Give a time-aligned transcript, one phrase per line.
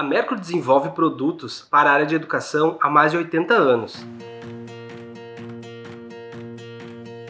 [0.00, 4.02] A Mercury desenvolve produtos para a área de educação há mais de 80 anos.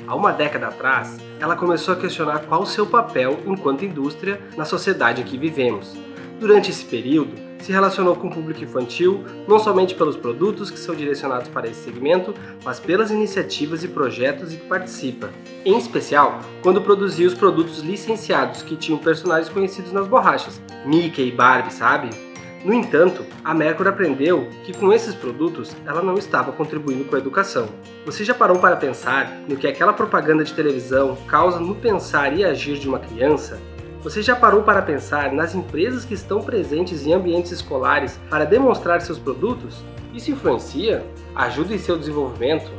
[0.06, 4.64] Há uma década atrás, ela começou a questionar qual o seu papel enquanto indústria na
[4.64, 5.98] sociedade em que vivemos.
[6.38, 10.95] Durante esse período, se relacionou com o público infantil não somente pelos produtos que são
[10.95, 12.32] direcionados para esse segmento,
[12.64, 15.29] mas pelas iniciativas e projetos em que participa.
[15.64, 21.32] Em especial, quando produzia os produtos licenciados que tinham personagens conhecidos nas borrachas, Mickey e
[21.32, 22.30] Barbie, sabe?
[22.62, 27.19] No entanto, a Mercury aprendeu que com esses produtos ela não estava contribuindo com a
[27.19, 27.70] educação.
[28.05, 32.45] Você já parou para pensar no que aquela propaganda de televisão causa no pensar e
[32.45, 33.59] agir de uma criança?
[34.02, 39.00] Você já parou para pensar nas empresas que estão presentes em ambientes escolares para demonstrar
[39.00, 39.83] seus produtos?
[40.12, 41.02] Isso influencia?
[41.34, 42.70] Ajuda em seu desenvolvimento?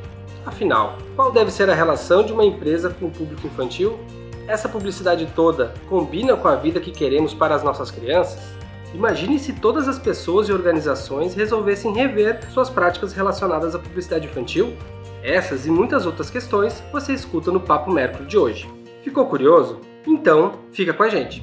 [0.46, 4.00] Afinal, qual deve ser a relação de uma empresa com o público infantil?
[4.48, 8.61] Essa publicidade toda combina com a vida que queremos para as nossas crianças?
[8.94, 14.76] Imagine se todas as pessoas e organizações resolvessem rever suas práticas relacionadas à publicidade infantil?
[15.24, 18.70] Essas e muitas outras questões você escuta no Papo Mercury de hoje.
[19.02, 19.80] Ficou curioso?
[20.06, 21.42] Então, fica com a gente.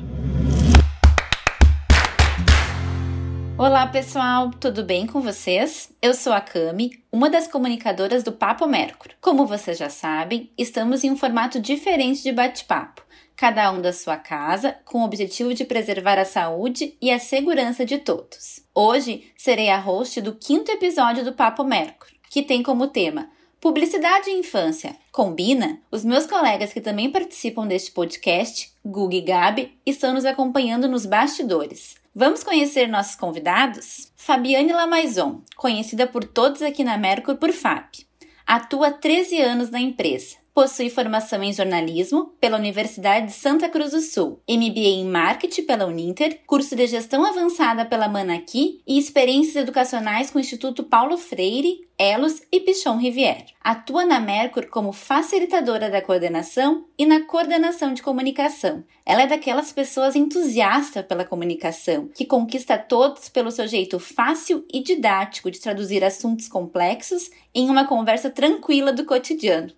[3.57, 5.91] Olá pessoal, tudo bem com vocês?
[6.03, 9.15] Eu sou a Cami, uma das comunicadoras do Papo Mercury.
[9.23, 13.03] Como vocês já sabem, estamos em um formato diferente de bate-papo,
[13.39, 17.87] cada um da sua casa, com o objetivo de preservar a saúde e a segurança
[17.87, 18.59] de todos.
[18.75, 24.29] Hoje serei a host do quinto episódio do Papo Mercury, que tem como tema Publicidade
[24.29, 24.97] e infância.
[25.13, 25.81] Combina?
[25.89, 31.07] Os meus colegas que também participam deste podcast, Gug e Gabi, estão nos acompanhando nos
[31.07, 31.95] bastidores.
[32.13, 34.13] Vamos conhecer nossos convidados?
[34.17, 38.05] Fabiane Lamaison, conhecida por todos aqui na Mercury por FAP.
[38.45, 40.37] Atua há 13 anos na empresa.
[40.59, 45.87] Possui formação em jornalismo pela Universidade de Santa Cruz do Sul, MBA em marketing pela
[45.87, 51.87] Uninter, curso de gestão avançada pela Manaqui e experiências educacionais com o Instituto Paulo Freire,
[51.97, 53.55] Elos e Pichon Rivière.
[53.63, 58.83] Atua na Mercur como facilitadora da coordenação e na coordenação de comunicação.
[59.07, 64.83] Ela é daquelas pessoas entusiastas pela comunicação, que conquista todos pelo seu jeito fácil e
[64.83, 69.73] didático de traduzir assuntos complexos em uma conversa tranquila do cotidiano.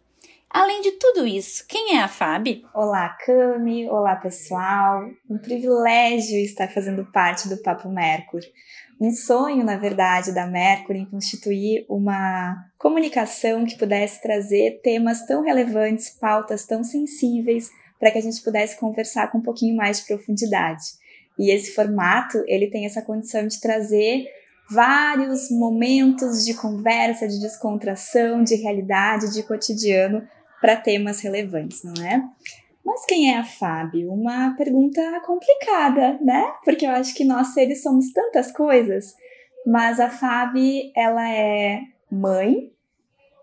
[0.52, 2.68] Além de tudo isso, quem é a Fábio?
[2.74, 3.88] Olá, Cami.
[3.88, 5.08] Olá, pessoal.
[5.30, 8.46] Um privilégio estar fazendo parte do Papo Mercury.
[9.00, 15.44] Um sonho, na verdade, da Mercury em constituir uma comunicação que pudesse trazer temas tão
[15.44, 20.06] relevantes, pautas tão sensíveis, para que a gente pudesse conversar com um pouquinho mais de
[20.08, 20.82] profundidade.
[21.38, 24.26] E esse formato, ele tem essa condição de trazer
[24.68, 30.26] vários momentos de conversa, de descontração, de realidade, de cotidiano
[30.60, 32.22] para temas relevantes, não é?
[32.84, 34.12] Mas quem é a Fábio?
[34.12, 36.52] Uma pergunta complicada, né?
[36.64, 39.14] Porque eu acho que nós seres somos tantas coisas,
[39.66, 42.70] mas a Fábio, ela é mãe,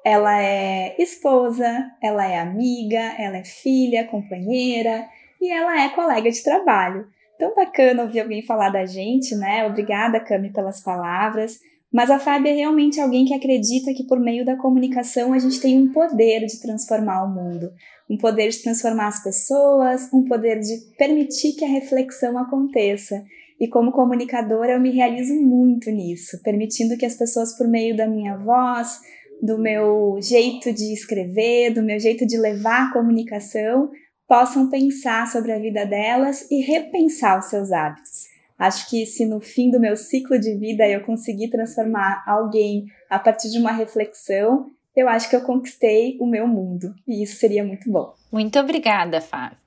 [0.03, 5.07] ela é esposa, ela é amiga, ela é filha, companheira
[5.39, 7.07] e ela é colega de trabalho.
[7.38, 9.66] Tão bacana ouvir alguém falar da gente, né?
[9.66, 11.59] Obrigada, Cami, pelas palavras.
[11.91, 15.59] Mas a Fábia é realmente alguém que acredita que por meio da comunicação a gente
[15.59, 17.71] tem um poder de transformar o mundo,
[18.09, 23.23] um poder de transformar as pessoas, um poder de permitir que a reflexão aconteça.
[23.59, 28.07] E como comunicadora eu me realizo muito nisso, permitindo que as pessoas por meio da
[28.07, 28.99] minha voz,
[29.41, 33.89] do meu jeito de escrever, do meu jeito de levar a comunicação,
[34.27, 38.16] possam pensar sobre a vida delas e repensar os seus hábitos.
[38.57, 43.19] Acho que se no fim do meu ciclo de vida eu conseguir transformar alguém a
[43.19, 46.94] partir de uma reflexão, eu acho que eu conquistei o meu mundo.
[47.07, 48.13] E isso seria muito bom.
[48.31, 49.57] Muito obrigada, Fábio.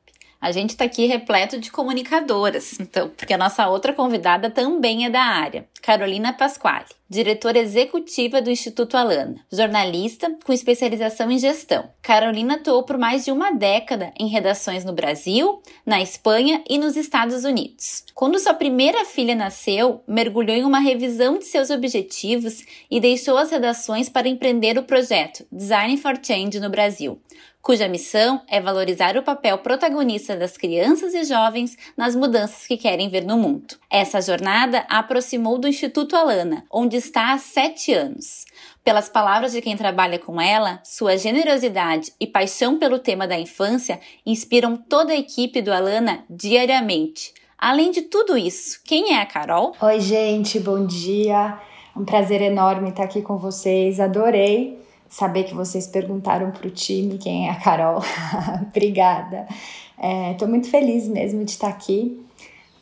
[0.40, 5.10] A gente está aqui repleto de comunicadoras, então, porque a nossa outra convidada também é
[5.10, 11.90] da área, Carolina Pasquale, diretora executiva do Instituto Alana, jornalista com especialização em gestão.
[12.00, 16.96] Carolina atuou por mais de uma década em redações no Brasil, na Espanha e nos
[16.96, 18.04] Estados Unidos.
[18.14, 23.50] Quando sua primeira filha nasceu, mergulhou em uma revisão de seus objetivos e deixou as
[23.50, 27.20] redações para empreender o projeto Design for Change no Brasil
[27.62, 33.08] cuja missão é valorizar o papel protagonista das crianças e jovens nas mudanças que querem
[33.08, 33.76] ver no mundo.
[33.88, 38.44] Essa jornada a aproximou do Instituto Alana, onde está há sete anos.
[38.82, 44.00] Pelas palavras de quem trabalha com ela, sua generosidade e paixão pelo tema da infância
[44.24, 47.34] inspiram toda a equipe do Alana diariamente.
[47.58, 49.74] Além de tudo isso, quem é a Carol?
[49.82, 51.58] Oi, gente, bom dia.
[51.94, 54.00] Um prazer enorme estar aqui com vocês.
[54.00, 54.80] Adorei
[55.10, 58.00] saber que vocês perguntaram para o time quem é a Carol.
[58.68, 59.46] Obrigada.
[60.32, 62.24] Estou é, muito feliz mesmo de estar aqui.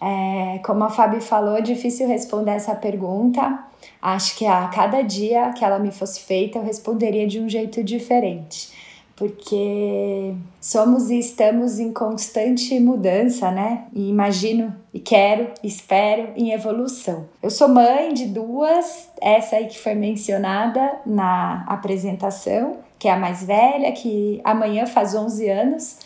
[0.01, 3.65] É, como a Fabi falou, é difícil responder essa pergunta.
[4.01, 7.83] Acho que a cada dia que ela me fosse feita, eu responderia de um jeito
[7.83, 8.78] diferente.
[9.19, 13.87] Porque somos e estamos em constante mudança, né?
[13.93, 17.27] E imagino, e quero, espero em evolução.
[17.43, 23.19] Eu sou mãe de duas, essa aí que foi mencionada na apresentação, que é a
[23.19, 25.99] mais velha, que amanhã faz 11 anos,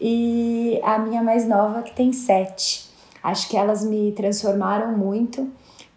[0.00, 2.88] e a minha mais nova, que tem 7.
[3.20, 5.50] Acho que elas me transformaram muito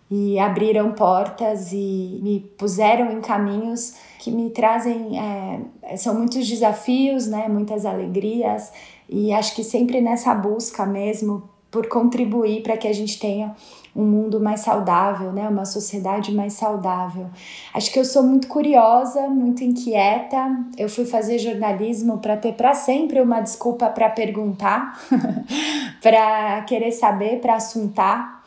[0.10, 3.94] e abriram portas e me puseram em caminhos
[4.24, 8.72] que me trazem é, são muitos desafios, né, muitas alegrias
[9.10, 13.54] e acho que sempre nessa busca mesmo por contribuir para que a gente tenha
[13.94, 15.48] um mundo mais saudável, né?
[15.50, 17.28] Uma sociedade mais saudável.
[17.74, 20.38] Acho que eu sou muito curiosa, muito inquieta.
[20.78, 25.00] Eu fui fazer jornalismo para ter para sempre uma desculpa para perguntar,
[26.02, 28.44] para querer saber, para assuntar.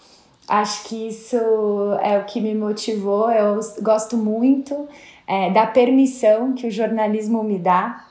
[0.49, 1.37] Acho que isso
[2.01, 3.31] é o que me motivou.
[3.31, 4.89] Eu gosto muito
[5.27, 8.05] é, da permissão que o jornalismo me dá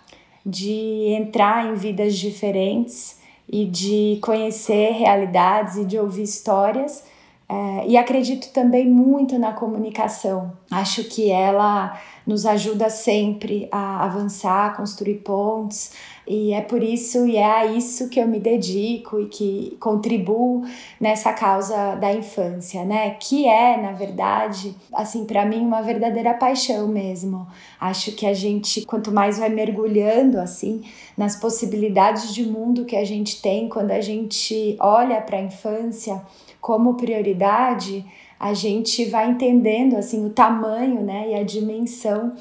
[0.45, 7.03] de entrar em vidas diferentes e de conhecer realidades e de ouvir histórias
[7.47, 10.53] é, e acredito também muito na comunicação.
[10.69, 15.93] Acho que ela nos ajuda sempre a avançar, a construir pontes,
[16.27, 20.63] e é por isso e é a isso que eu me dedico e que contribuo
[20.99, 23.11] nessa causa da infância, né?
[23.11, 27.45] Que é, na verdade, assim, para mim uma verdadeira paixão mesmo.
[27.79, 30.83] Acho que a gente quanto mais vai mergulhando assim
[31.15, 36.21] nas possibilidades de mundo que a gente tem quando a gente olha para a infância,
[36.59, 38.03] como prioridade,
[38.39, 42.33] a gente vai entendendo assim o tamanho né, e a dimensão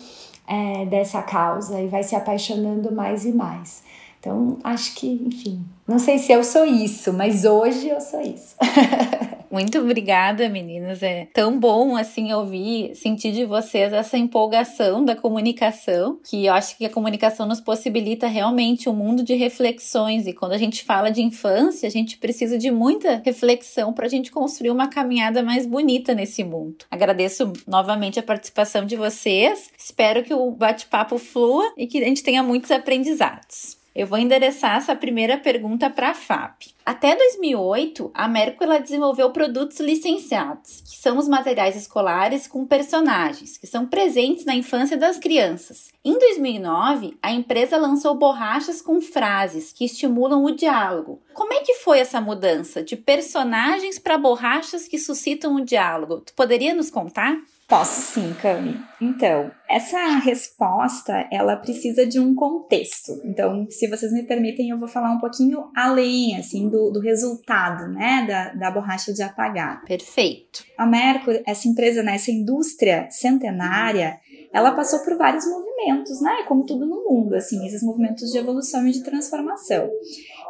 [0.46, 3.82] é, dessa causa e vai se apaixonando mais e mais.
[4.20, 8.56] Então, acho que, enfim, não sei se eu sou isso, mas hoje eu sou isso.
[9.54, 11.00] Muito obrigada, meninas.
[11.00, 16.76] É tão bom assim ouvir, sentir de vocês essa empolgação da comunicação, que eu acho
[16.76, 20.26] que a comunicação nos possibilita realmente um mundo de reflexões.
[20.26, 24.10] E quando a gente fala de infância, a gente precisa de muita reflexão para a
[24.10, 26.84] gente construir uma caminhada mais bonita nesse mundo.
[26.90, 29.70] Agradeço novamente a participação de vocês.
[29.78, 33.83] Espero que o bate-papo flua e que a gente tenha muitos aprendizados.
[33.94, 36.74] Eu vou endereçar essa primeira pergunta para a FAP.
[36.84, 43.68] Até 2008, a Mercury desenvolveu produtos licenciados, que são os materiais escolares com personagens, que
[43.68, 45.92] são presentes na infância das crianças.
[46.04, 51.22] Em 2009, a empresa lançou borrachas com frases que estimulam o diálogo.
[51.32, 56.20] Como é que foi essa mudança de personagens para borrachas que suscitam o diálogo?
[56.20, 57.40] Tu poderia nos contar?
[57.68, 58.78] Posso sim, Cami.
[59.00, 63.20] Então, essa resposta, ela precisa de um contexto.
[63.24, 67.88] Então, se vocês me permitem, eu vou falar um pouquinho além, assim, do, do resultado,
[67.88, 69.82] né, da, da borracha de apagar.
[69.84, 70.64] Perfeito.
[70.76, 74.20] A Mercury, essa empresa, né, essa indústria centenária,
[74.52, 78.86] ela passou por vários movimentos, né, como tudo no mundo, assim, esses movimentos de evolução
[78.86, 79.90] e de transformação.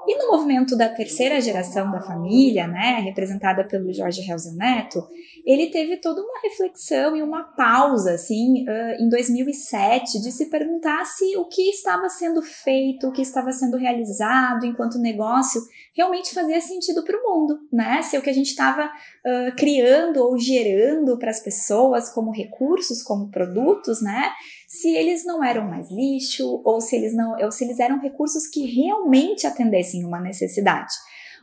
[0.07, 5.07] E no movimento da terceira geração da família, né, representada pelo Jorge Helzel Neto,
[5.45, 8.65] ele teve toda uma reflexão e uma pausa, assim,
[8.99, 13.77] em 2007, de se perguntar se o que estava sendo feito, o que estava sendo
[13.77, 15.61] realizado enquanto negócio
[15.95, 18.03] realmente fazia sentido para o mundo, né?
[18.03, 23.03] Se o que a gente estava uh, criando ou gerando para as pessoas como recursos,
[23.03, 24.31] como produtos, né?
[24.75, 28.49] Se eles não eram mais lixo ou se eles não, ou se eles eram recursos
[28.49, 30.93] que realmente atendessem uma necessidade.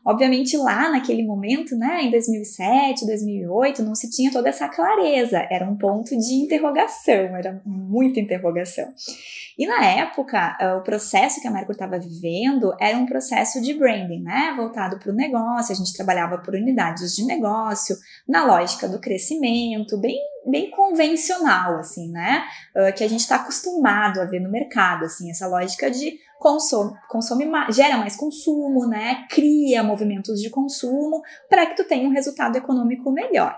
[0.04, 5.70] Obviamente lá naquele momento, né, em 2007, 2008, não se tinha toda essa clareza, era
[5.70, 8.92] um ponto de interrogação, era muita interrogação.
[9.58, 13.74] E na época, eh, o processo que a Mercury estava vivendo era um processo de
[13.74, 17.96] branding, né, voltado para o negócio, a gente trabalhava por unidades de negócio,
[18.28, 22.44] na lógica do crescimento, bem bem convencional, assim, né?
[22.76, 26.94] Uh, que a gente está acostumado a ver no mercado, assim, essa lógica de consome,
[27.08, 29.26] consome mais, gera mais consumo, né?
[29.30, 33.56] Cria movimentos de consumo para que tu tenha um resultado econômico melhor.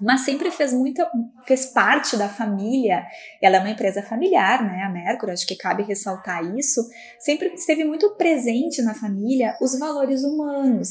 [0.00, 1.10] Mas sempre fez muita,
[1.46, 3.04] fez parte da família.
[3.42, 4.82] Ela é uma empresa familiar, né?
[4.82, 6.80] A Mercury, acho que cabe ressaltar isso.
[7.18, 10.88] Sempre esteve muito presente na família os valores humanos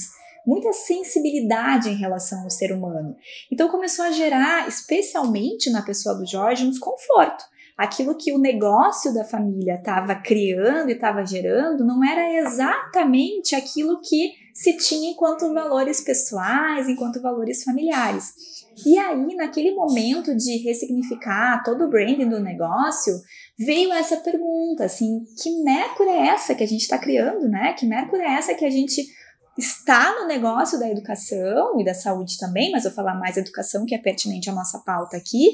[0.47, 3.15] muita sensibilidade em relação ao ser humano.
[3.51, 7.43] Então começou a gerar, especialmente na pessoa do Jorge, um desconforto
[7.77, 14.00] aquilo que o negócio da família estava criando e estava gerando não era exatamente aquilo
[14.01, 18.54] que se tinha enquanto valores pessoais, enquanto valores familiares.
[18.86, 23.13] E aí, naquele momento de ressignificar todo o branding do negócio,
[23.58, 27.74] veio essa pergunta, assim, que Mercury é essa que a gente está criando, né?
[27.74, 29.05] Que Mercury é essa que a gente
[29.58, 33.96] está no negócio da educação e da saúde também, mas vou falar mais educação, que
[33.96, 35.51] é pertinente à nossa pauta aqui,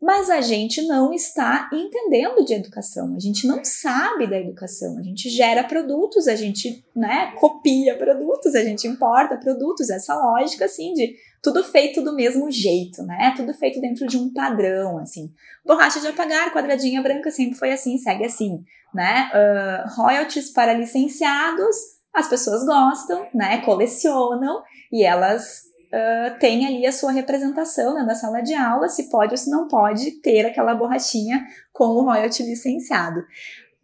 [0.00, 5.02] mas a gente não está entendendo de educação, a gente não sabe da educação, a
[5.02, 10.92] gente gera produtos, a gente né, copia produtos, a gente importa produtos, essa lógica assim
[10.92, 13.32] de tudo feito do mesmo jeito, né?
[13.36, 15.30] Tudo feito dentro de um padrão, assim.
[15.64, 18.64] Borracha de apagar, quadradinha branca sempre foi assim, segue assim,
[18.94, 19.30] né?
[19.32, 21.76] Uh, royalties para licenciados,
[22.14, 23.60] as pessoas gostam, né?
[23.62, 24.62] Colecionam
[24.92, 29.32] e elas uh, têm ali a sua representação né, na sala de aula, se pode
[29.32, 33.22] ou se não pode ter aquela borrachinha com o royalty licenciado.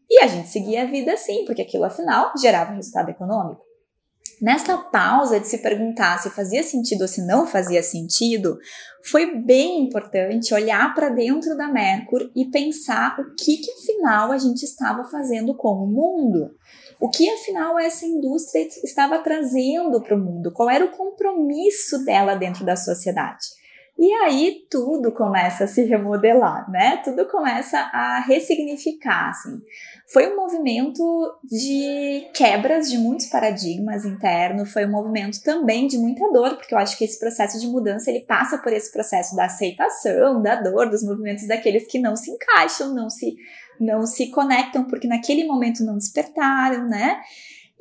[0.08, 3.62] E a gente seguia a vida assim, porque aquilo afinal gerava resultado econômico.
[4.42, 8.58] Nessa pausa de se perguntar se fazia sentido ou se não fazia sentido,
[9.04, 14.38] foi bem importante olhar para dentro da Mercury e pensar o que, que afinal a
[14.38, 16.50] gente estava fazendo com o mundo.
[17.00, 20.52] O que afinal essa indústria estava trazendo para o mundo?
[20.52, 23.61] Qual era o compromisso dela dentro da sociedade?
[23.98, 26.96] E aí tudo começa a se remodelar, né?
[27.04, 29.60] Tudo começa a ressignificar, assim.
[30.12, 31.02] Foi um movimento
[31.44, 36.78] de quebras de muitos paradigmas internos, foi um movimento também de muita dor, porque eu
[36.78, 40.90] acho que esse processo de mudança ele passa por esse processo da aceitação, da dor,
[40.90, 43.36] dos movimentos daqueles que não se encaixam, não se
[43.80, 47.20] não se conectam porque naquele momento não despertaram, né?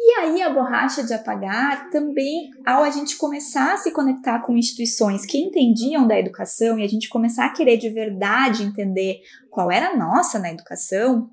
[0.04, 4.58] E aí a borracha de apagar também, ao a gente começar a se conectar com
[4.58, 9.72] instituições que entendiam da educação e a gente começar a querer de verdade entender qual
[9.72, 11.30] era a nossa na educação,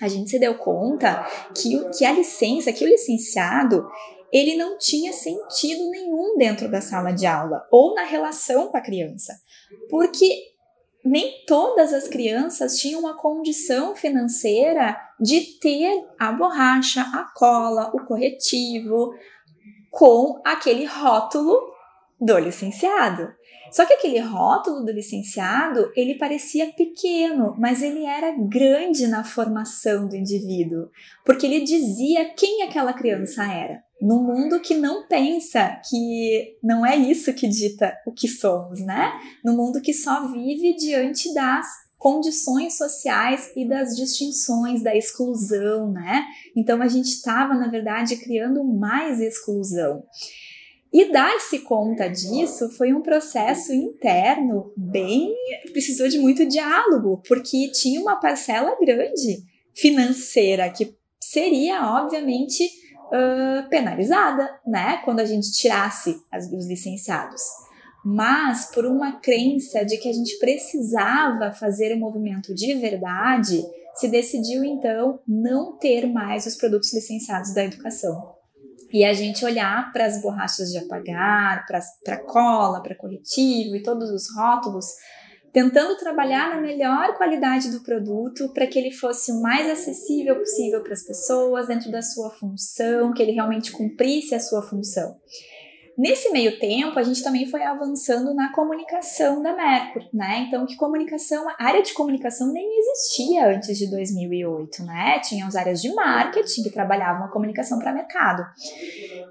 [0.00, 3.88] a gente se deu conta que, que a licença, que o licenciado,
[4.32, 8.80] ele não tinha sentido nenhum dentro da sala de aula ou na relação com a
[8.80, 9.32] criança.
[9.88, 10.51] Porque
[11.04, 18.04] nem todas as crianças tinham uma condição financeira de ter a borracha, a cola, o
[18.04, 19.12] corretivo
[19.90, 21.60] com aquele rótulo
[22.20, 23.28] do licenciado.
[23.72, 30.06] Só que aquele rótulo do licenciado, ele parecia pequeno, mas ele era grande na formação
[30.06, 30.90] do indivíduo,
[31.24, 33.82] porque ele dizia quem aquela criança era.
[34.02, 39.12] Num mundo que não pensa que não é isso que dita o que somos, né?
[39.44, 41.64] No mundo que só vive diante das
[41.96, 46.24] condições sociais e das distinções, da exclusão, né?
[46.56, 50.02] Então a gente estava, na verdade, criando mais exclusão.
[50.92, 55.32] E dar-se conta disso foi um processo interno bem.
[55.72, 62.81] precisou de muito diálogo, porque tinha uma parcela grande financeira que seria, obviamente,
[63.12, 65.00] uh, penalizada, né?
[65.04, 67.42] Quando a gente tirasse as, os licenciados.
[68.04, 73.62] Mas por uma crença de que a gente precisava fazer o um movimento de verdade,
[73.94, 78.32] se decidiu então não ter mais os produtos licenciados da educação
[78.92, 81.64] e a gente olhar para as borrachas de apagar,
[82.04, 84.86] para cola, para corretivo e todos os rótulos,
[85.52, 90.82] tentando trabalhar na melhor qualidade do produto para que ele fosse o mais acessível possível
[90.82, 95.16] para as pessoas, dentro da sua função, que ele realmente cumprisse a sua função.
[95.96, 100.46] Nesse meio tempo, a gente também foi avançando na comunicação da Mercury, né?
[100.48, 105.20] Então, que comunicação, a área de comunicação nem existia antes de 2008, né?
[105.20, 108.42] Tinha as áreas de marketing que trabalhavam a comunicação para mercado.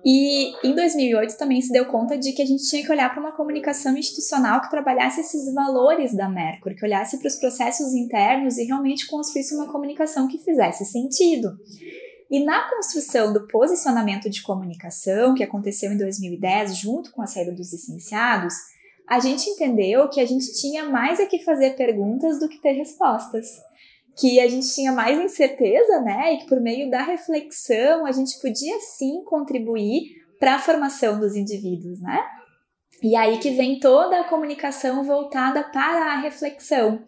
[0.06, 3.20] E em 2008 também se deu conta de que a gente tinha que olhar para
[3.20, 8.60] uma comunicação institucional que trabalhasse esses valores da Mercury, que olhasse para os processos internos
[8.60, 11.58] e realmente construísse uma comunicação que fizesse sentido.
[12.32, 17.52] E na construção do posicionamento de comunicação, que aconteceu em 2010, junto com a saída
[17.52, 18.54] dos licenciados,
[19.06, 22.72] a gente entendeu que a gente tinha mais é que fazer perguntas do que ter
[22.72, 23.48] respostas.
[24.18, 26.34] Que a gente tinha mais incerteza, né?
[26.34, 30.04] E que por meio da reflexão a gente podia sim contribuir
[30.40, 32.18] para a formação dos indivíduos, né?
[33.04, 37.04] E aí que vem toda a comunicação voltada para a reflexão.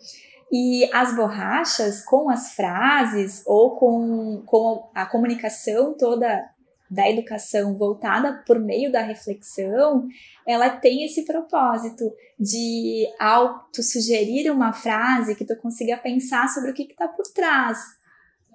[0.56, 6.48] E as borrachas, com as frases ou com, com a comunicação toda
[6.92, 10.08] da educação voltada por meio da reflexão,
[10.48, 12.04] ela tem esse propósito
[12.40, 17.80] de, ao sugerir uma frase, que tu consiga pensar sobre o que está por trás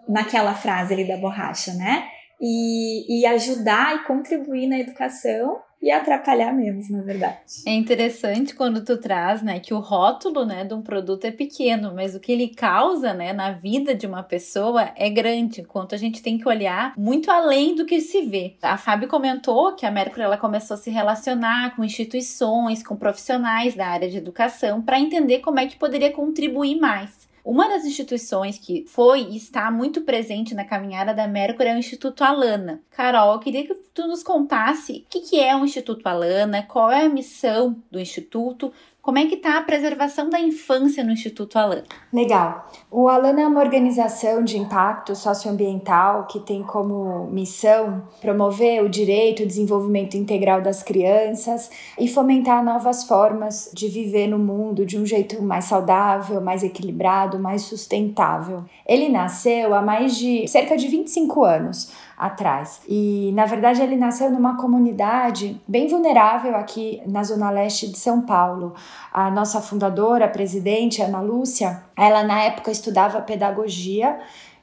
[0.08, 2.06] naquela frase ali da borracha, né?
[2.40, 7.38] E, e ajudar e contribuir na educação e atrapalhar menos, na verdade.
[7.64, 11.92] É interessante quando tu traz, né, que o rótulo, né, de um produto é pequeno,
[11.94, 15.98] mas o que ele causa, né, na vida de uma pessoa é grande, enquanto a
[15.98, 18.56] gente tem que olhar muito além do que se vê.
[18.60, 23.74] A Fábio comentou que a Mercury ela começou a se relacionar com instituições, com profissionais
[23.74, 27.27] da área de educação para entender como é que poderia contribuir mais.
[27.48, 31.78] Uma das instituições que foi e está muito presente na caminhada da Mercury é o
[31.78, 32.82] Instituto Alana.
[32.90, 37.06] Carol, eu queria que tu nos contasse o que é o Instituto Alana, qual é
[37.06, 41.82] a missão do Instituto, como é que está a preservação da infância no Instituto Alan?
[42.12, 42.70] Legal.
[42.90, 49.40] O Alan é uma organização de impacto socioambiental que tem como missão promover o direito
[49.40, 54.98] e o desenvolvimento integral das crianças e fomentar novas formas de viver no mundo de
[54.98, 58.64] um jeito mais saudável, mais equilibrado, mais sustentável.
[58.86, 62.80] Ele nasceu há mais de cerca de 25 anos atrás.
[62.88, 68.22] E na verdade ele nasceu numa comunidade bem vulnerável aqui na zona leste de São
[68.22, 68.74] Paulo.
[69.12, 74.18] A nossa fundadora, a presidente Ana Lúcia, ela na época estudava pedagogia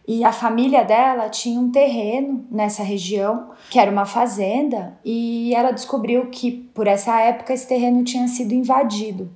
[0.07, 5.71] e a família dela tinha um terreno nessa região, que era uma fazenda, e ela
[5.71, 9.31] descobriu que por essa época esse terreno tinha sido invadido.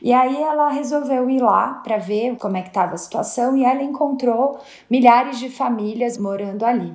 [0.00, 3.64] E aí ela resolveu ir lá para ver como é que estava a situação e
[3.64, 4.58] ela encontrou
[4.90, 6.94] milhares de famílias morando ali.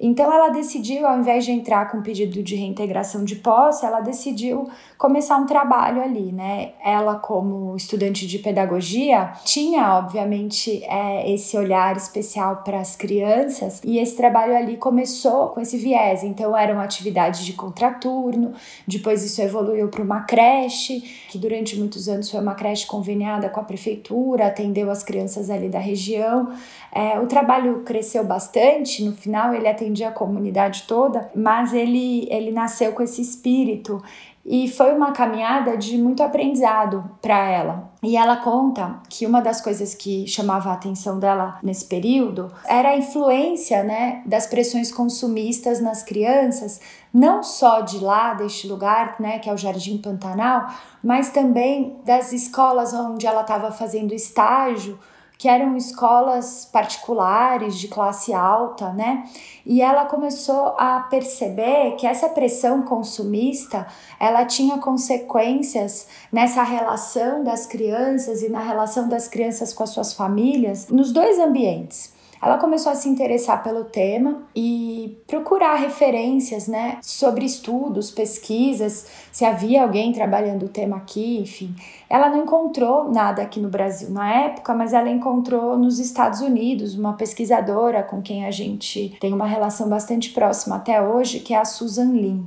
[0.00, 4.68] Então ela decidiu, ao invés de entrar com pedido de reintegração de posse, ela decidiu
[4.96, 6.72] começar um trabalho ali, né?
[6.84, 13.98] Ela, como estudante de pedagogia, tinha, obviamente, é, esse olhar especial para as crianças e
[13.98, 16.22] esse trabalho ali começou com esse viés.
[16.22, 18.52] Então eram atividades de contraturno,
[18.86, 23.60] depois isso evoluiu para uma creche, que durante muitos anos foi uma creche conveniada com
[23.60, 26.52] a prefeitura, atendeu as crianças ali da região.
[26.92, 32.50] É, o trabalho cresceu bastante, no final ele atendia a comunidade toda, mas ele, ele
[32.50, 34.02] nasceu com esse espírito
[34.50, 37.90] e foi uma caminhada de muito aprendizado para ela.
[38.02, 42.90] E ela conta que uma das coisas que chamava a atenção dela nesse período era
[42.90, 46.80] a influência né, das pressões consumistas nas crianças,
[47.12, 50.66] não só de lá, deste lugar, né, que é o Jardim Pantanal,
[51.04, 54.98] mas também das escolas onde ela estava fazendo estágio
[55.38, 59.24] que eram escolas particulares de classe alta, né?
[59.64, 63.86] E ela começou a perceber que essa pressão consumista,
[64.18, 70.12] ela tinha consequências nessa relação das crianças e na relação das crianças com as suas
[70.12, 72.17] famílias, nos dois ambientes.
[72.40, 79.44] Ela começou a se interessar pelo tema e procurar referências, né, sobre estudos, pesquisas, se
[79.44, 81.74] havia alguém trabalhando o tema aqui, enfim.
[82.08, 86.94] Ela não encontrou nada aqui no Brasil na época, mas ela encontrou nos Estados Unidos
[86.94, 91.58] uma pesquisadora com quem a gente tem uma relação bastante próxima até hoje, que é
[91.58, 92.46] a Susan Lin.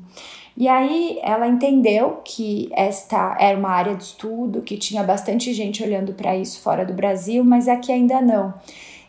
[0.56, 5.82] E aí ela entendeu que esta era uma área de estudo, que tinha bastante gente
[5.82, 8.54] olhando para isso fora do Brasil, mas aqui ainda não.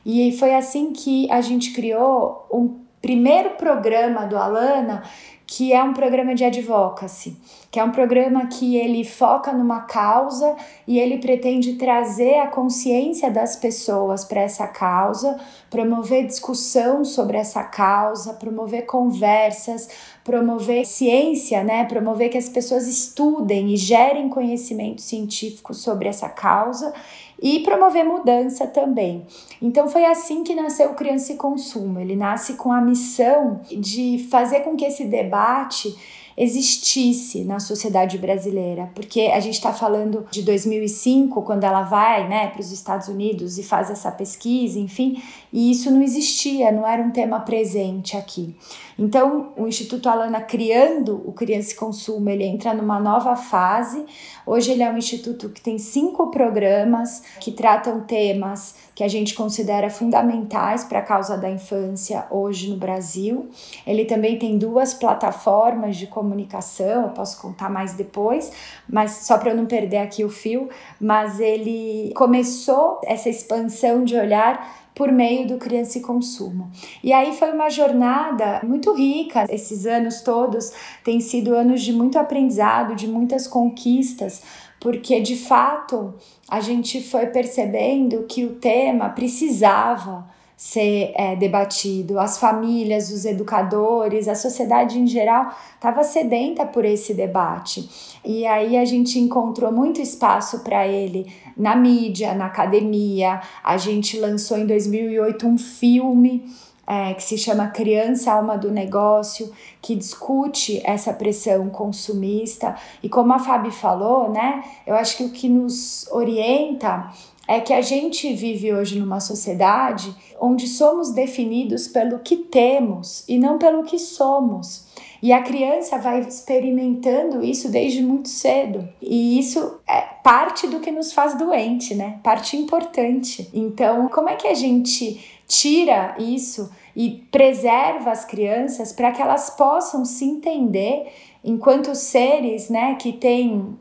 [0.04, 5.02] E foi assim que a gente criou um primeiro programa do Alana,
[5.46, 7.36] que é um programa de advocacy,
[7.72, 10.54] que é um programa que ele foca numa causa
[10.86, 17.64] e ele pretende trazer a consciência das pessoas para essa causa, promover discussão sobre essa
[17.64, 19.88] causa, promover conversas,
[20.22, 21.86] promover ciência, né?
[21.86, 26.92] Promover que as pessoas estudem e gerem conhecimento científico sobre essa causa
[27.40, 29.26] e promover mudança também.
[29.62, 31.98] Então foi assim que nasceu o Criança e Consumo.
[31.98, 35.96] Ele nasce com a missão de fazer com que esse debate
[36.36, 42.48] existisse na sociedade brasileira, porque a gente está falando de 2005, quando ela vai né,
[42.48, 47.02] para os Estados Unidos e faz essa pesquisa, enfim, e isso não existia, não era
[47.02, 48.54] um tema presente aqui.
[48.98, 54.04] Então, o Instituto Alana criando o Criança e Consumo, ele entra numa nova fase.
[54.46, 59.34] Hoje ele é um instituto que tem cinco programas que tratam temas que a gente
[59.34, 63.50] considera fundamentais para a causa da infância hoje no Brasil.
[63.84, 68.52] Ele também tem duas plataformas de comunicação, eu posso contar mais depois,
[68.88, 70.68] mas só para eu não perder aqui o fio,
[71.00, 76.70] mas ele começou essa expansão de olhar por meio do Criança e Consumo.
[77.02, 79.46] E aí foi uma jornada muito rica.
[79.48, 80.70] Esses anos todos
[81.02, 84.42] têm sido anos de muito aprendizado, de muitas conquistas,
[84.82, 86.12] porque de fato
[86.48, 92.18] a gente foi percebendo que o tema precisava ser é, debatido.
[92.18, 97.88] As famílias, os educadores, a sociedade em geral estava sedenta por esse debate.
[98.24, 103.40] E aí a gente encontrou muito espaço para ele na mídia, na academia.
[103.62, 106.44] A gente lançou em 2008 um filme
[106.86, 112.74] é, que se chama Criança Alma do Negócio, que discute essa pressão consumista.
[113.02, 117.10] E como a Fabi falou, né, eu acho que o que nos orienta
[117.46, 123.38] é que a gente vive hoje numa sociedade onde somos definidos pelo que temos e
[123.38, 124.86] não pelo que somos.
[125.22, 128.88] E a criança vai experimentando isso desde muito cedo.
[129.00, 132.18] E isso é parte do que nos faz doente, né?
[132.24, 133.48] Parte importante.
[133.54, 139.50] Então, como é que a gente tira isso e preserva as crianças para que elas
[139.50, 141.12] possam se entender
[141.44, 143.76] enquanto seres, né, que têm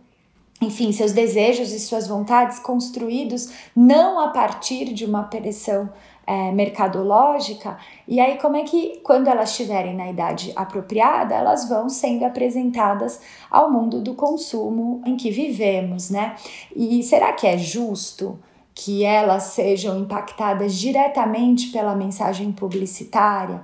[0.62, 5.89] enfim, seus desejos e suas vontades construídos não a partir de uma pressão
[6.27, 7.79] é, mercadológica.
[8.07, 13.19] E aí, como é que, quando elas estiverem na idade apropriada, elas vão sendo apresentadas
[13.49, 16.36] ao mundo do consumo em que vivemos, né?
[16.75, 18.38] E será que é justo?
[18.73, 23.63] Que elas sejam impactadas diretamente pela mensagem publicitária.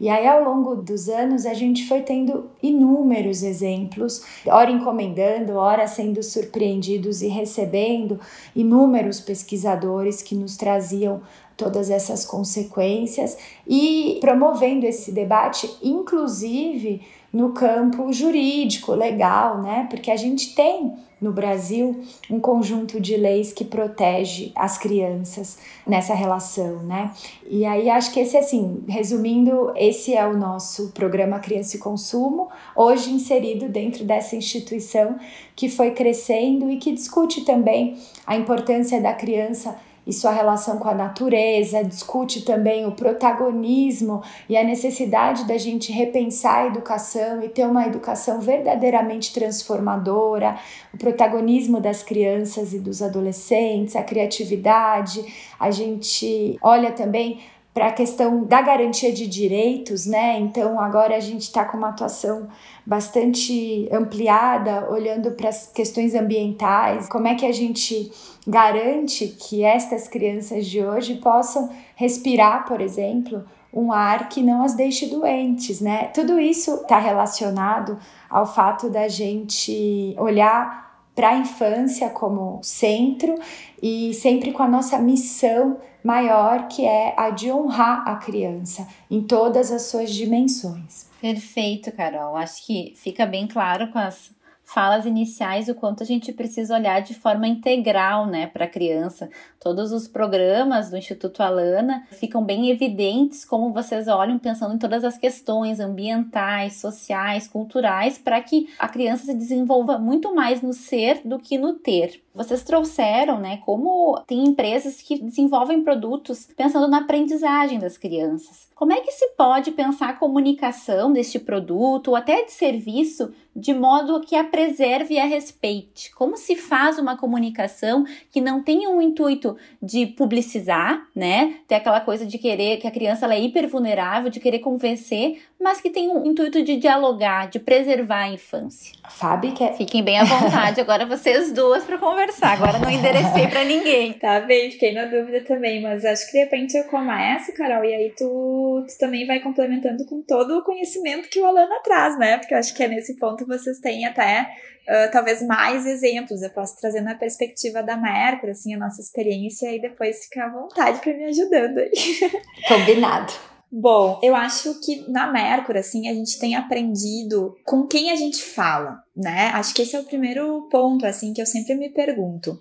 [0.00, 5.88] E aí, ao longo dos anos, a gente foi tendo inúmeros exemplos, ora encomendando, ora
[5.88, 8.20] sendo surpreendidos e recebendo
[8.54, 11.20] inúmeros pesquisadores que nos traziam
[11.56, 19.86] todas essas consequências e promovendo esse debate, inclusive no campo jurídico, legal, né?
[19.90, 26.14] Porque a gente tem no Brasil um conjunto de leis que protege as crianças nessa
[26.14, 27.12] relação, né?
[27.46, 32.48] E aí acho que esse assim, resumindo, esse é o nosso programa Criança e Consumo,
[32.74, 35.18] hoje inserido dentro dessa instituição
[35.56, 39.76] que foi crescendo e que discute também a importância da criança
[40.08, 45.92] e sua relação com a natureza, discute também o protagonismo e a necessidade da gente
[45.92, 50.58] repensar a educação e ter uma educação verdadeiramente transformadora,
[50.94, 55.22] o protagonismo das crianças e dos adolescentes, a criatividade.
[55.60, 57.40] A gente olha também
[57.72, 60.38] para a questão da garantia de direitos, né?
[60.40, 62.48] Então agora a gente está com uma atuação
[62.84, 68.10] bastante ampliada, olhando para as questões ambientais, como é que a gente
[68.46, 74.74] garante que estas crianças de hoje possam respirar, por exemplo, um ar que não as
[74.74, 76.10] deixe doentes, né?
[76.14, 83.34] Tudo isso está relacionado ao fato da gente olhar para a infância como centro
[83.82, 89.22] e sempre com a nossa missão maior, que é a de honrar a criança em
[89.22, 91.06] todas as suas dimensões.
[91.20, 92.36] Perfeito, Carol.
[92.36, 94.30] Acho que fica bem claro com as
[94.68, 99.30] falas iniciais o quanto a gente precisa olhar de forma integral, né, para a criança.
[99.58, 105.04] Todos os programas do Instituto Alana ficam bem evidentes como vocês olham pensando em todas
[105.04, 111.22] as questões ambientais, sociais, culturais, para que a criança se desenvolva muito mais no ser
[111.24, 112.22] do que no ter.
[112.38, 118.68] Vocês trouxeram, né, como tem empresas que desenvolvem produtos pensando na aprendizagem das crianças.
[118.76, 123.74] Como é que se pode pensar a comunicação deste produto ou até de serviço de
[123.74, 126.14] modo que a preserve e a respeite?
[126.14, 131.56] Como se faz uma comunicação que não tenha um intuito de publicizar, né?
[131.66, 135.42] Ter aquela coisa de querer que a criança ela é hiper vulnerável, de querer convencer,
[135.60, 138.94] mas que tem um intuito de dialogar, de preservar a infância.
[139.08, 139.76] Fábio quer.
[139.76, 142.27] Fiquem bem à vontade, agora vocês duas para conversar.
[142.42, 144.12] Agora não enderecei para ninguém.
[144.14, 147.94] Tá bem, fiquei na dúvida também, mas acho que de repente eu começo, Carol, e
[147.94, 152.38] aí tu, tu também vai complementando com todo o conhecimento que o Alana traz, né?
[152.38, 154.42] Porque eu acho que é nesse ponto vocês têm até
[154.88, 156.42] uh, talvez mais exemplos.
[156.42, 160.52] Eu posso trazer na perspectiva da Mercury, assim, a nossa experiência, e depois ficar à
[160.52, 161.92] vontade para me ajudando aí.
[162.66, 163.57] Combinado.
[163.70, 168.42] Bom, eu acho que na Mercury, assim, a gente tem aprendido com quem a gente
[168.42, 169.48] fala, né?
[169.48, 172.58] Acho que esse é o primeiro ponto, assim, que eu sempre me pergunto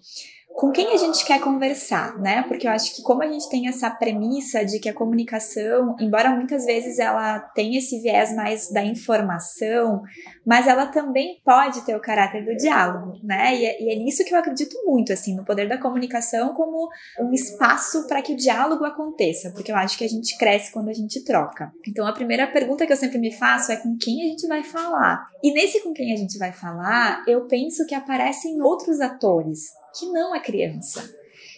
[0.58, 2.42] com quem a gente quer conversar, né?
[2.48, 6.32] Porque eu acho que como a gente tem essa premissa de que a comunicação, embora
[6.32, 10.02] muitas vezes ela tenha esse viés mais da informação,
[10.44, 13.56] mas ela também pode ter o caráter do diálogo, né?
[13.56, 16.90] E é, e é nisso que eu acredito muito, assim, no poder da comunicação como
[17.20, 20.90] um espaço para que o diálogo aconteça, porque eu acho que a gente cresce quando
[20.90, 21.72] a gente troca.
[21.88, 24.64] Então a primeira pergunta que eu sempre me faço é com quem a gente vai
[24.64, 25.28] falar.
[25.44, 30.06] E nesse com quem a gente vai falar, eu penso que aparecem outros atores que
[30.08, 31.04] não a criança.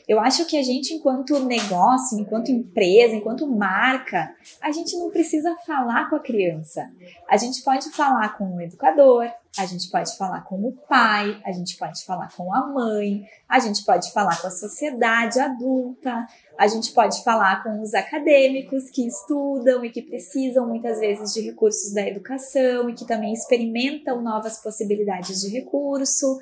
[0.09, 5.55] Eu acho que a gente, enquanto negócio, enquanto empresa, enquanto marca, a gente não precisa
[5.67, 6.91] falar com a criança.
[7.29, 11.51] A gente pode falar com o educador, a gente pode falar com o pai, a
[11.51, 16.25] gente pode falar com a mãe, a gente pode falar com a sociedade adulta,
[16.57, 21.41] a gente pode falar com os acadêmicos que estudam e que precisam muitas vezes de
[21.41, 26.39] recursos da educação e que também experimentam novas possibilidades de recurso.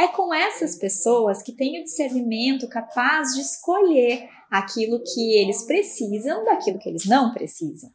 [0.00, 6.42] É com essas pessoas que têm o discernimento capaz de escolher aquilo que eles precisam
[6.44, 7.90] daquilo que eles não precisam.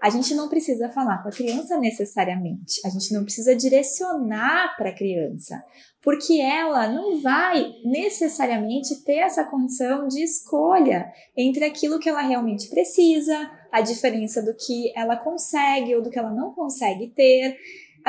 [0.00, 4.90] A gente não precisa falar com a criança necessariamente, a gente não precisa direcionar para
[4.90, 5.60] a criança,
[6.00, 12.68] porque ela não vai necessariamente ter essa condição de escolha entre aquilo que ela realmente
[12.68, 17.58] precisa, a diferença do que ela consegue ou do que ela não consegue ter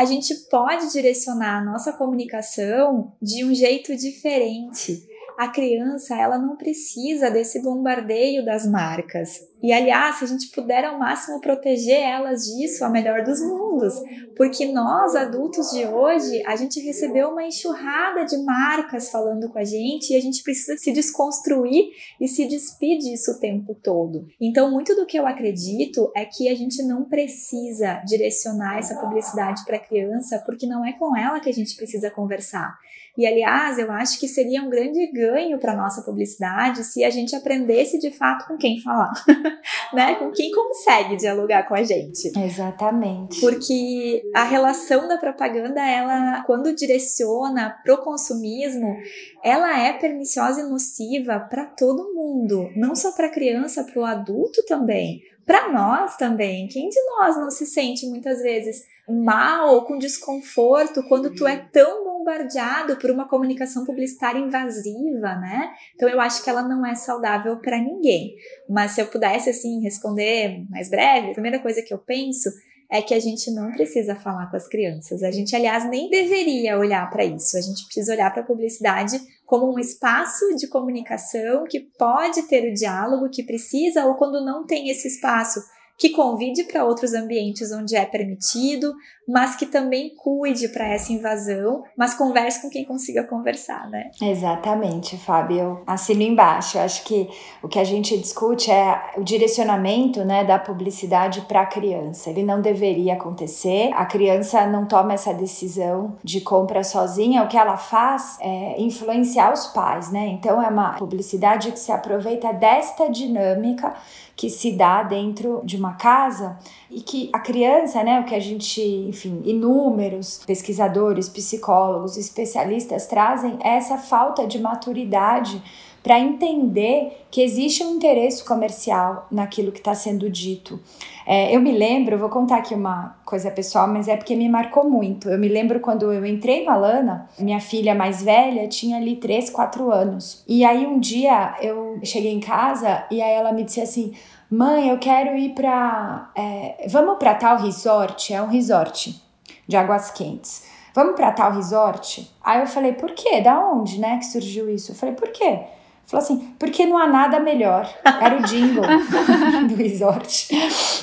[0.01, 5.07] a gente pode direcionar a nossa comunicação de um jeito diferente
[5.41, 9.39] a criança ela não precisa desse bombardeio das marcas.
[9.63, 13.95] E aliás, se a gente puder ao máximo proteger elas disso, a melhor dos mundos,
[14.37, 19.63] porque nós adultos de hoje, a gente recebeu uma enxurrada de marcas falando com a
[19.63, 24.27] gente e a gente precisa se desconstruir e se despir disso o tempo todo.
[24.39, 29.65] Então, muito do que eu acredito é que a gente não precisa direcionar essa publicidade
[29.65, 32.77] para a criança, porque não é com ela que a gente precisa conversar.
[33.17, 37.35] E aliás, eu acho que seria um grande ganho para nossa publicidade se a gente
[37.35, 39.11] aprendesse de fato com quem falar,
[39.93, 40.15] né?
[40.15, 42.31] Com quem consegue dialogar com a gente.
[42.37, 43.39] Exatamente.
[43.41, 48.95] Porque a relação da propaganda, ela quando direciona pro consumismo,
[49.43, 54.63] ela é perniciosa e nociva para todo mundo, não só para criança, para o adulto
[54.65, 56.67] também para nós também.
[56.67, 61.57] Quem de nós não se sente muitas vezes mal ou com desconforto quando tu é
[61.57, 65.71] tão bombardeado por uma comunicação publicitária invasiva, né?
[65.95, 68.35] Então eu acho que ela não é saudável para ninguém.
[68.69, 72.49] Mas se eu pudesse assim responder mais breve, a primeira coisa que eu penso
[72.91, 75.23] é que a gente não precisa falar com as crianças.
[75.23, 77.57] A gente, aliás, nem deveria olhar para isso.
[77.57, 82.69] A gente precisa olhar para a publicidade como um espaço de comunicação que pode ter
[82.69, 85.61] o diálogo que precisa, ou quando não tem esse espaço,
[86.01, 88.91] que convide para outros ambientes onde é permitido,
[89.29, 94.09] mas que também cuide para essa invasão, mas converse com quem consiga conversar, né?
[94.19, 95.83] Exatamente, Fábio.
[95.85, 96.79] Assino embaixo.
[96.79, 97.29] Eu acho que
[97.61, 102.31] o que a gente discute é o direcionamento né, da publicidade para a criança.
[102.31, 103.91] Ele não deveria acontecer.
[103.93, 107.43] A criança não toma essa decisão de compra sozinha.
[107.43, 110.29] O que ela faz é influenciar os pais, né?
[110.29, 113.93] Então é uma publicidade que se aproveita desta dinâmica
[114.35, 116.57] que se dá dentro de uma casa
[116.89, 123.57] e que a criança, né, o que a gente, enfim, inúmeros pesquisadores, psicólogos, especialistas trazem
[123.63, 125.61] é essa falta de maturidade
[126.03, 130.79] para entender que existe um interesse comercial naquilo que está sendo dito.
[131.25, 134.89] É, eu me lembro, vou contar aqui uma coisa pessoal, mas é porque me marcou
[134.89, 135.29] muito.
[135.29, 139.49] Eu me lembro quando eu entrei no Alana, minha filha mais velha tinha ali 3,
[139.51, 140.43] 4 anos.
[140.47, 144.13] E aí um dia eu cheguei em casa e aí ela me disse assim:
[144.49, 146.31] Mãe, eu quero ir para.
[146.35, 148.33] É, vamos para tal resort?
[148.33, 149.21] É um resort
[149.67, 150.65] de águas quentes.
[150.93, 152.29] Vamos para tal resort?
[152.43, 153.39] Aí eu falei, por quê?
[153.39, 154.91] Da onde, né, que surgiu isso?
[154.91, 155.61] Eu falei, por quê?
[156.05, 157.89] Falou assim, porque não há nada melhor.
[158.03, 158.83] Era o jingle
[159.69, 160.49] do resort.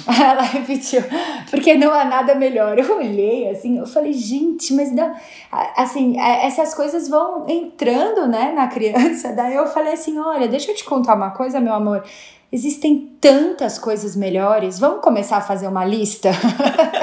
[0.07, 1.03] Aí ela repetiu,
[1.51, 2.79] porque não há nada melhor.
[2.79, 5.15] Eu olhei assim, eu falei, gente, mas não.
[5.77, 9.33] Assim, é, essas coisas vão entrando, né, na criança.
[9.33, 12.05] Daí eu falei assim: olha, deixa eu te contar uma coisa, meu amor.
[12.51, 14.79] Existem tantas coisas melhores.
[14.79, 16.31] Vamos começar a fazer uma lista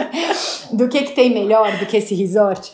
[0.74, 2.72] do que, que tem melhor do que esse resort?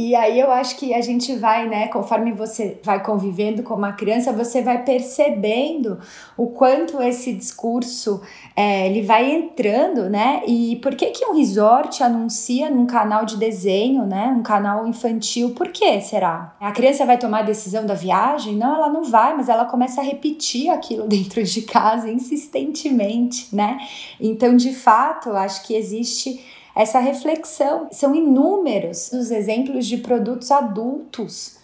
[0.00, 3.92] E aí eu acho que a gente vai, né, conforme você vai convivendo com uma
[3.92, 5.98] criança, você vai percebendo
[6.36, 8.22] o quanto esse discurso
[8.54, 10.42] é, ele vai entrando, né?
[10.46, 15.50] E por que que um resort anuncia num canal de desenho, né, um canal infantil?
[15.50, 16.54] Por que será?
[16.60, 18.54] A criança vai tomar a decisão da viagem?
[18.54, 23.78] Não, ela não vai, mas ela começa a repetir aquilo dentro de casa insistentemente, né?
[24.20, 26.40] Então, de fato, acho que existe
[26.78, 27.88] essa reflexão.
[27.90, 31.58] São inúmeros os exemplos de produtos adultos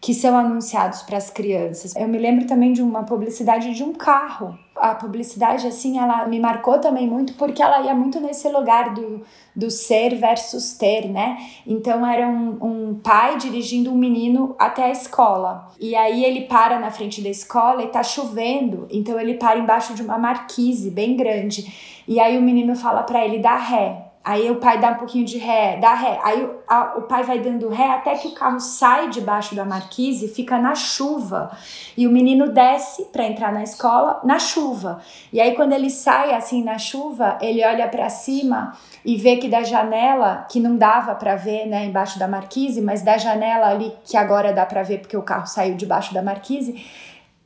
[0.00, 1.96] que são anunciados para as crianças.
[1.96, 4.56] Eu me lembro também de uma publicidade de um carro.
[4.76, 9.22] A publicidade, assim, ela me marcou também muito porque ela ia muito nesse lugar do,
[9.56, 11.36] do ser versus ter, né?
[11.66, 15.68] Então era um, um pai dirigindo um menino até a escola.
[15.80, 18.86] E aí ele para na frente da escola e tá chovendo.
[18.90, 22.04] Então ele para embaixo de uma marquise bem grande.
[22.06, 24.07] E aí o menino fala para ele dar ré.
[24.24, 26.18] Aí o pai dá um pouquinho de ré, dá ré.
[26.22, 29.64] Aí o, a, o pai vai dando ré até que o carro sai debaixo da
[29.64, 31.50] marquise fica na chuva.
[31.96, 35.00] E o menino desce para entrar na escola na chuva.
[35.32, 39.48] E aí quando ele sai assim na chuva, ele olha para cima e vê que
[39.48, 43.92] da janela, que não dava para ver, né, embaixo da marquise, mas da janela ali
[44.04, 46.84] que agora dá para ver porque o carro saiu debaixo da marquise,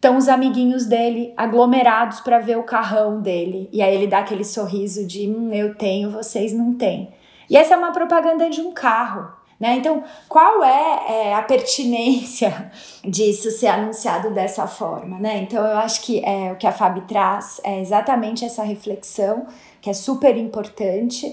[0.03, 3.69] estão os amiguinhos dele aglomerados para ver o carrão dele.
[3.73, 7.15] E aí ele dá aquele sorriso de hum, eu tenho, vocês não têm.
[7.49, 9.31] E essa é uma propaganda de um carro.
[9.61, 9.77] Né?
[9.77, 12.73] Então, qual é, é, a pertinência
[13.05, 15.21] disso ser anunciado dessa forma?
[15.21, 15.43] Né?
[15.43, 19.47] Então, eu acho que é, o que a Fabi traz é exatamente essa reflexão,
[19.81, 21.33] que é super importante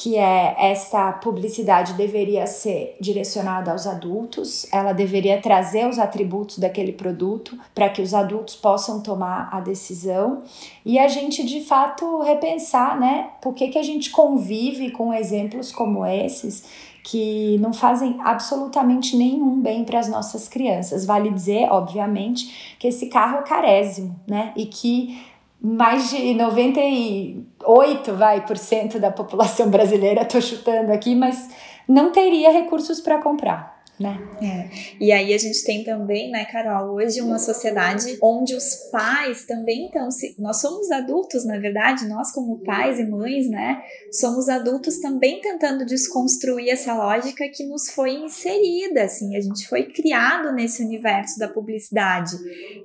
[0.00, 6.90] que é essa publicidade deveria ser direcionada aos adultos, ela deveria trazer os atributos daquele
[6.90, 10.42] produto para que os adultos possam tomar a decisão
[10.86, 15.70] e a gente de fato repensar, né, por que, que a gente convive com exemplos
[15.70, 16.64] como esses
[17.02, 21.04] que não fazem absolutamente nenhum bem para as nossas crianças.
[21.06, 24.52] Vale dizer, obviamente, que esse carro é carésimo, né?
[24.54, 25.18] E que
[25.62, 31.50] mais de 98 vai, por cento da população brasileira, estou chutando aqui, mas
[31.86, 34.18] não teria recursos para comprar né?
[34.42, 34.70] É.
[34.98, 39.86] E aí a gente tem também, né, Carol, hoje uma sociedade onde os pais também
[39.86, 40.08] estão
[40.38, 45.84] nós somos adultos, na verdade, nós como pais e mães, né, somos adultos também tentando
[45.84, 51.48] desconstruir essa lógica que nos foi inserida, assim, a gente foi criado nesse universo da
[51.48, 52.36] publicidade.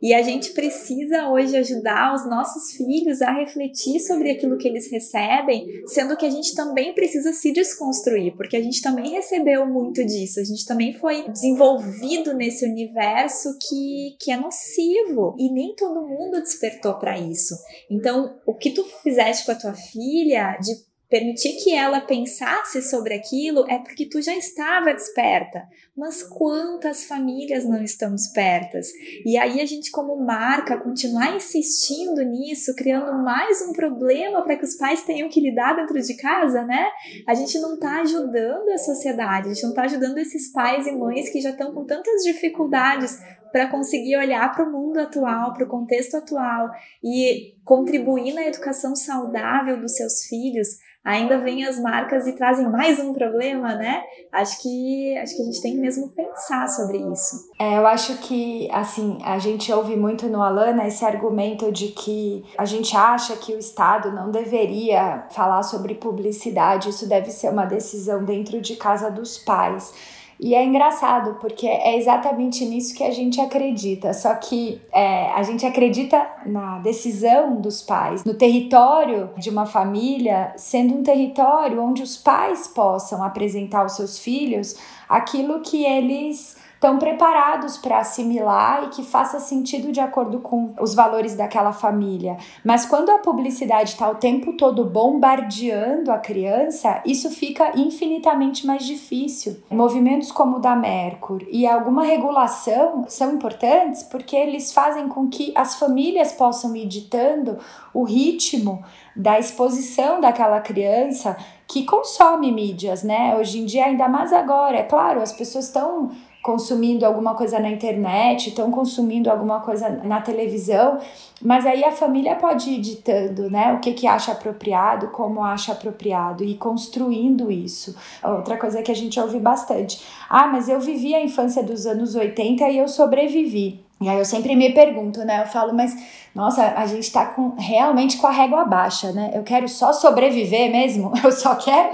[0.02, 4.92] E a gente precisa hoje ajudar os nossos filhos a refletir sobre aquilo que eles
[4.92, 10.04] recebem, sendo que a gente também precisa se desconstruir, porque a gente também recebeu muito
[10.04, 15.76] disso, a gente também foi foi desenvolvido nesse universo que, que é nocivo e nem
[15.76, 17.54] todo mundo despertou para isso.
[17.92, 20.74] Então, o que tu fizeste com a tua filha de
[21.16, 25.64] permitir que ela pensasse sobre aquilo é porque tu já estava desperta.
[25.96, 28.90] Mas quantas famílias não estão despertas?
[29.26, 34.66] E aí a gente, como marca, continuar insistindo nisso, criando mais um problema para que
[34.66, 36.86] os pais tenham que lidar dentro de casa, né?
[37.26, 40.92] A gente não está ajudando a sociedade, a gente não está ajudando esses pais e
[40.92, 43.22] mães que já estão com tantas dificuldades
[43.54, 46.70] para conseguir olhar para o mundo atual, para o contexto atual
[47.02, 53.00] e contribuir na educação saudável dos seus filhos ainda vêm as marcas e trazem mais
[53.00, 54.04] um problema, né?
[54.32, 57.48] Acho que acho que a gente tem que mesmo pensar sobre isso.
[57.60, 62.44] É, eu acho que assim, a gente ouve muito no Alana esse argumento de que
[62.58, 67.66] a gente acha que o Estado não deveria falar sobre publicidade, isso deve ser uma
[67.66, 69.94] decisão dentro de casa dos pais.
[70.40, 74.14] E é engraçado, porque é exatamente nisso que a gente acredita.
[74.14, 80.54] Só que é, a gente acredita na decisão dos pais, no território de uma família,
[80.58, 84.76] sendo um território onde os pais possam apresentar aos seus filhos
[85.08, 90.94] aquilo que eles estão preparados para assimilar e que faça sentido de acordo com os
[90.94, 92.38] valores daquela família.
[92.64, 98.86] Mas quando a publicidade está o tempo todo bombardeando a criança, isso fica infinitamente mais
[98.86, 99.64] difícil.
[99.70, 105.52] Movimentos como o da Mercur e alguma regulação são importantes porque eles fazem com que
[105.56, 107.58] as famílias possam ir ditando
[107.94, 108.84] o ritmo
[109.16, 113.36] da exposição daquela criança que consome mídias, né?
[113.38, 116.12] Hoje em dia, ainda mais agora, é claro, as pessoas estão
[116.46, 121.00] consumindo alguma coisa na internet, estão consumindo alguma coisa na televisão,
[121.42, 125.72] mas aí a família pode ir ditando, né, o que que acha apropriado, como acha
[125.72, 127.96] apropriado e construindo isso.
[128.24, 130.06] Outra coisa que a gente ouve bastante.
[130.30, 133.84] Ah, mas eu vivi a infância dos anos 80 e eu sobrevivi.
[134.00, 135.42] E aí eu sempre me pergunto, né?
[135.42, 135.96] Eu falo, mas
[136.36, 139.32] nossa, a gente tá com realmente com a régua baixa, né?
[139.34, 141.14] Eu quero só sobreviver mesmo.
[141.24, 141.92] Eu só quero,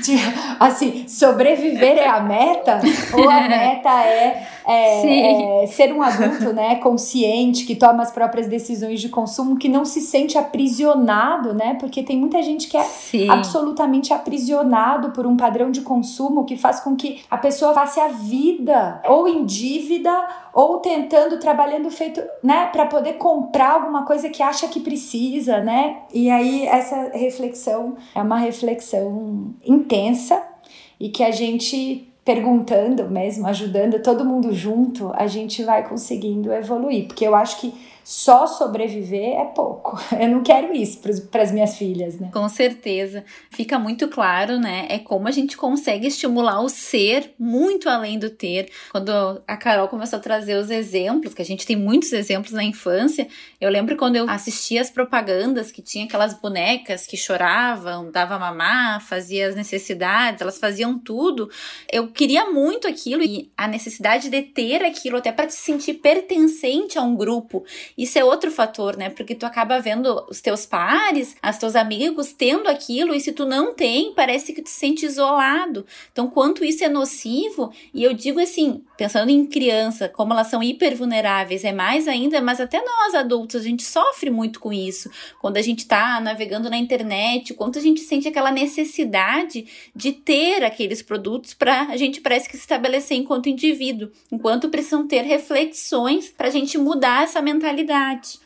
[0.00, 0.22] tipo,
[0.60, 2.80] assim, sobreviver é a meta
[3.12, 6.76] ou a meta é, é, é, ser um adulto, né?
[6.82, 11.74] Consciente que toma as próprias decisões de consumo, que não se sente aprisionado, né?
[11.74, 13.28] Porque tem muita gente que é Sim.
[13.28, 18.08] absolutamente aprisionado por um padrão de consumo que faz com que a pessoa passe a
[18.08, 24.42] vida ou em dívida ou tentando trabalhando feito, né, para poder comprar alguma coisa que
[24.42, 25.98] acha que precisa, né?
[26.12, 30.42] E aí essa reflexão é uma reflexão intensa
[30.98, 37.08] e que a gente perguntando mesmo, ajudando todo mundo junto, a gente vai conseguindo evoluir,
[37.08, 39.98] porque eu acho que só sobreviver é pouco.
[40.18, 42.30] Eu não quero isso para as minhas filhas, né?
[42.32, 43.24] Com certeza.
[43.50, 44.86] Fica muito claro, né?
[44.88, 48.70] É como a gente consegue estimular o ser muito além do ter.
[48.90, 49.10] Quando
[49.46, 53.28] a Carol começou a trazer os exemplos, que a gente tem muitos exemplos na infância,
[53.60, 59.00] eu lembro quando eu assistia as propagandas que tinha aquelas bonecas que choravam, dava mamar,
[59.00, 61.50] fazia as necessidades, elas faziam tudo.
[61.90, 66.98] Eu queria muito aquilo e a necessidade de ter aquilo até para te sentir pertencente
[66.98, 67.64] a um grupo
[67.96, 69.08] isso é outro fator, né?
[69.08, 73.46] Porque tu acaba vendo os teus pares, os teus amigos tendo aquilo, e se tu
[73.46, 75.86] não tem, parece que tu se sente isolado.
[76.12, 80.62] Então, quanto isso é nocivo, e eu digo assim, pensando em criança, como elas são
[80.62, 85.10] hiper vulneráveis, é mais ainda, mas até nós adultos, a gente sofre muito com isso.
[85.40, 90.64] Quando a gente tá navegando na internet, quanto a gente sente aquela necessidade de ter
[90.64, 96.48] aqueles produtos para gente parece que se estabelecer enquanto indivíduo, enquanto precisam ter reflexões para
[96.48, 97.79] a gente mudar essa mentalidade.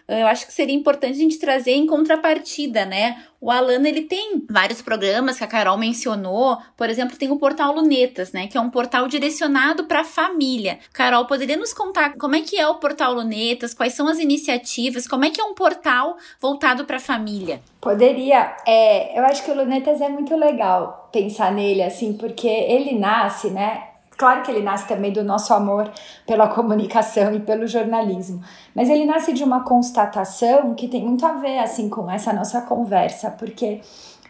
[0.07, 3.25] Eu acho que seria importante a gente trazer em contrapartida, né?
[3.41, 6.59] O Alana, ele tem vários programas que a Carol mencionou.
[6.77, 8.47] Por exemplo, tem o portal Lunetas, né?
[8.47, 10.79] Que é um portal direcionado para a família.
[10.93, 13.75] Carol, poderia nos contar como é que é o portal Lunetas?
[13.75, 15.07] Quais são as iniciativas?
[15.07, 17.61] Como é que é um portal voltado para a família?
[17.81, 18.57] Poderia.
[18.67, 23.51] É, eu acho que o Lunetas é muito legal pensar nele, assim, porque ele nasce,
[23.51, 23.94] né?
[24.17, 25.91] Claro que ele nasce também do nosso amor
[26.27, 28.41] pela comunicação e pelo jornalismo,
[28.75, 32.61] mas ele nasce de uma constatação que tem muito a ver assim com essa nossa
[32.63, 33.81] conversa, porque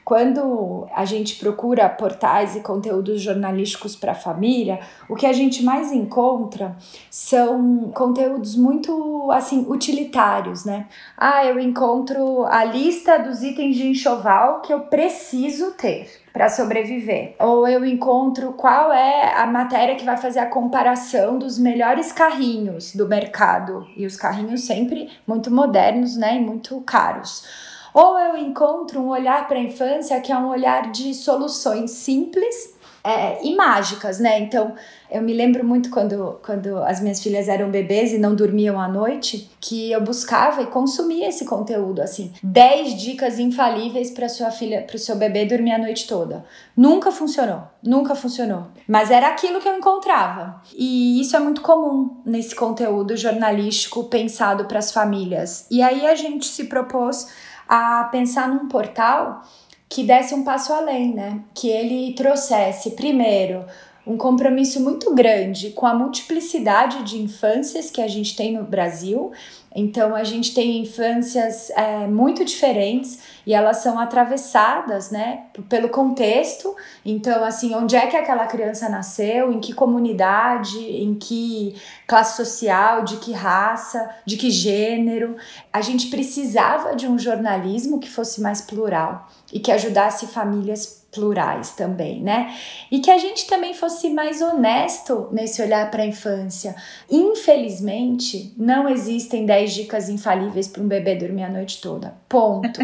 [0.05, 5.65] quando a gente procura portais e conteúdos jornalísticos para a família, o que a gente
[5.65, 6.77] mais encontra
[7.11, 10.87] são conteúdos muito assim utilitários, né?
[11.17, 17.37] Ah, eu encontro a lista dos itens de enxoval que eu preciso ter para sobreviver.
[17.39, 22.95] Ou eu encontro qual é a matéria que vai fazer a comparação dos melhores carrinhos
[22.95, 27.64] do mercado e os carrinhos sempre muito modernos, né, e muito caros
[27.95, 32.75] ou eu encontro um olhar para a infância que é um olhar de soluções simples
[33.05, 34.41] é, e mágicas, né?
[34.41, 34.75] Então,
[35.11, 38.89] eu me lembro muito quando, quando as minhas filhas eram bebês e não dormiam à
[38.89, 44.83] noite, que eu buscava e consumia esse conteúdo, assim, 10 dicas infalíveis para sua filha,
[44.83, 46.47] para o seu bebê dormir a noite toda.
[46.75, 48.69] Nunca funcionou, nunca funcionou.
[48.89, 50.63] Mas era aquilo que eu encontrava.
[50.75, 55.67] E isso é muito comum nesse conteúdo jornalístico pensado para as famílias.
[55.71, 57.29] E aí a gente se propôs
[57.69, 59.43] a pensar num portal
[59.89, 61.41] que desse um passo além, né?
[61.55, 63.65] Que ele trouxesse, primeiro,
[64.07, 69.33] um compromisso muito grande com a multiplicidade de infâncias que a gente tem no Brasil
[69.75, 76.75] então a gente tem infâncias é, muito diferentes e elas são atravessadas, né, pelo contexto.
[77.05, 81.75] Então assim, onde é que aquela criança nasceu, em que comunidade, em que
[82.07, 85.37] classe social, de que raça, de que gênero.
[85.73, 91.71] A gente precisava de um jornalismo que fosse mais plural e que ajudasse famílias plurais
[91.71, 92.53] também, né?
[92.91, 96.75] E que a gente também fosse mais honesto nesse olhar para a infância.
[97.09, 102.17] Infelizmente, não existem 10 dicas infalíveis para um bebê dormir a noite toda.
[102.29, 102.81] Ponto.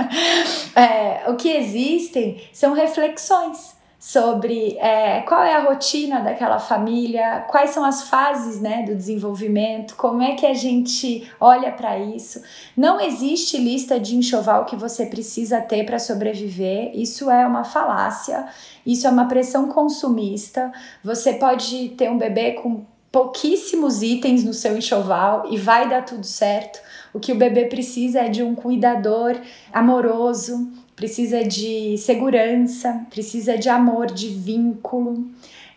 [0.74, 3.77] é, o que existem são reflexões
[4.08, 9.96] sobre é, qual é a rotina daquela família, quais são as fases né, do desenvolvimento,
[9.96, 12.40] como é que a gente olha para isso.
[12.74, 18.46] Não existe lista de enxoval que você precisa ter para sobreviver, isso é uma falácia,
[18.86, 20.72] isso é uma pressão consumista.
[21.04, 26.24] Você pode ter um bebê com pouquíssimos itens no seu enxoval e vai dar tudo
[26.24, 26.80] certo.
[27.12, 29.38] O que o bebê precisa é de um cuidador
[29.70, 30.66] amoroso,
[30.98, 35.24] precisa de segurança, precisa de amor, de vínculo.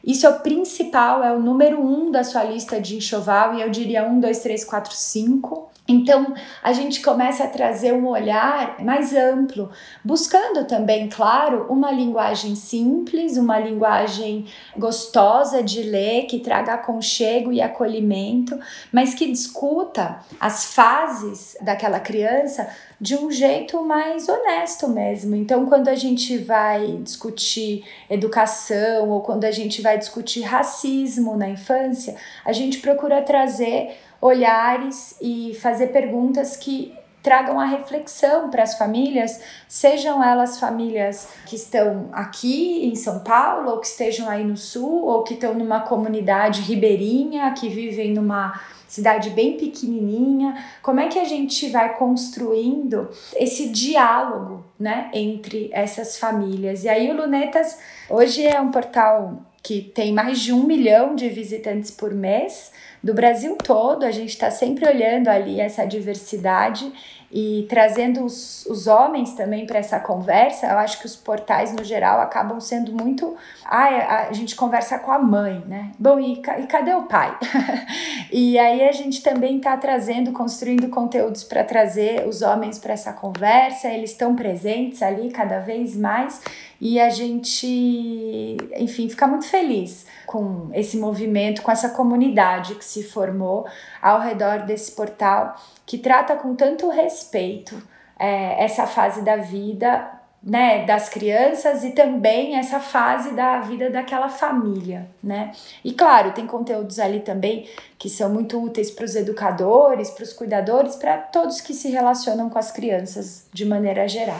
[0.03, 3.69] Isso é o principal, é o número um da sua lista de enxoval, e eu
[3.69, 5.69] diria um, dois, três, quatro, cinco.
[5.91, 6.33] Então
[6.63, 9.69] a gente começa a trazer um olhar mais amplo,
[10.03, 14.45] buscando também, claro, uma linguagem simples, uma linguagem
[14.77, 18.57] gostosa de ler, que traga aconchego e acolhimento,
[18.91, 22.69] mas que discuta as fases daquela criança
[23.01, 25.35] de um jeito mais honesto mesmo.
[25.35, 31.49] Então, quando a gente vai discutir educação ou quando a gente vai discutir racismo na
[31.49, 32.15] infância,
[32.45, 36.93] a gente procura trazer olhares e fazer perguntas que
[37.23, 43.71] tragam a reflexão para as famílias, sejam elas famílias que estão aqui em São Paulo,
[43.71, 48.59] ou que estejam aí no sul, ou que estão numa comunidade ribeirinha, que vivem numa
[48.87, 50.65] cidade bem pequenininha.
[50.81, 56.83] Como é que a gente vai construindo esse diálogo, né, entre essas famílias?
[56.83, 61.29] E aí o Lunetas hoje é um portal que tem mais de um milhão de
[61.29, 62.71] visitantes por mês
[63.03, 66.91] do Brasil todo, a gente está sempre olhando ali essa diversidade
[67.33, 70.67] e trazendo os, os homens também para essa conversa.
[70.67, 73.35] Eu acho que os portais, no geral, acabam sendo muito.
[73.65, 75.91] Ah, a, gente conversa com a mãe, né?
[75.97, 77.37] Bom, e, e cadê o pai?
[78.31, 83.13] e aí a gente também está trazendo, construindo conteúdos para trazer os homens para essa
[83.13, 86.41] conversa, eles estão presentes ali cada vez mais
[86.81, 93.03] e a gente, enfim, fica muito feliz com esse movimento, com essa comunidade que se
[93.03, 93.67] formou
[94.01, 95.55] ao redor desse portal
[95.85, 97.75] que trata com tanto respeito
[98.17, 100.09] é, essa fase da vida
[100.41, 105.51] né, das crianças e também essa fase da vida daquela família, né?
[105.83, 107.69] E claro, tem conteúdos ali também
[107.99, 112.49] que são muito úteis para os educadores, para os cuidadores, para todos que se relacionam
[112.49, 114.39] com as crianças de maneira geral.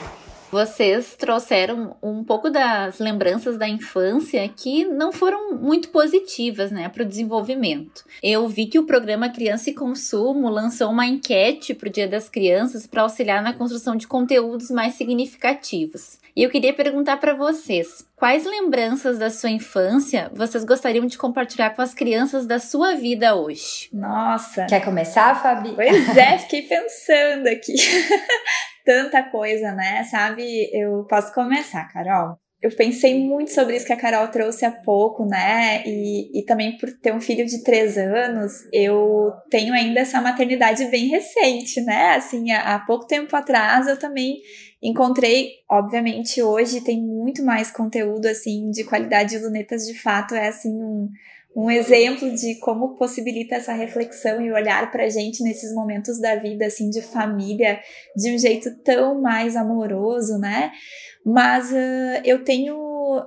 [0.52, 7.04] Vocês trouxeram um pouco das lembranças da infância que não foram muito positivas, né, para
[7.04, 8.04] o desenvolvimento.
[8.22, 12.28] Eu vi que o programa Criança e Consumo lançou uma enquete para o Dia das
[12.28, 16.18] Crianças para auxiliar na construção de conteúdos mais significativos.
[16.36, 21.70] E eu queria perguntar para vocês, quais lembranças da sua infância vocês gostariam de compartilhar
[21.70, 23.88] com as crianças da sua vida hoje?
[23.90, 24.66] Nossa!
[24.66, 25.72] Quer começar, Fabi?
[25.74, 27.74] Pois é, fiquei pensando aqui.
[28.84, 30.04] Tanta coisa, né?
[30.04, 34.70] Sabe, eu posso começar, Carol eu pensei muito sobre isso que a Carol trouxe há
[34.70, 35.82] pouco, né?
[35.84, 40.84] E, e também por ter um filho de três anos, eu tenho ainda essa maternidade
[40.84, 42.14] bem recente, né?
[42.14, 44.40] Assim, há, há pouco tempo atrás eu também
[44.80, 49.38] encontrei, obviamente, hoje tem muito mais conteúdo, assim, de qualidade.
[49.38, 51.08] Lunetas, de fato, é, assim, um,
[51.54, 56.36] um exemplo de como possibilita essa reflexão e olhar para a gente nesses momentos da
[56.36, 57.80] vida, assim, de família,
[58.16, 60.72] de um jeito tão mais amoroso, né?
[61.24, 62.74] Mas uh, eu tenho,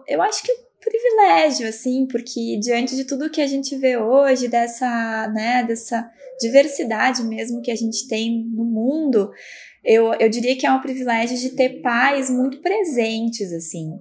[0.08, 5.28] eu acho que privilégio, assim, porque diante de tudo que a gente vê hoje, dessa,
[5.34, 6.10] né, dessa
[6.40, 9.32] diversidade mesmo que a gente tem no mundo,
[9.84, 13.92] eu, eu diria que é um privilégio de ter pais muito presentes, assim.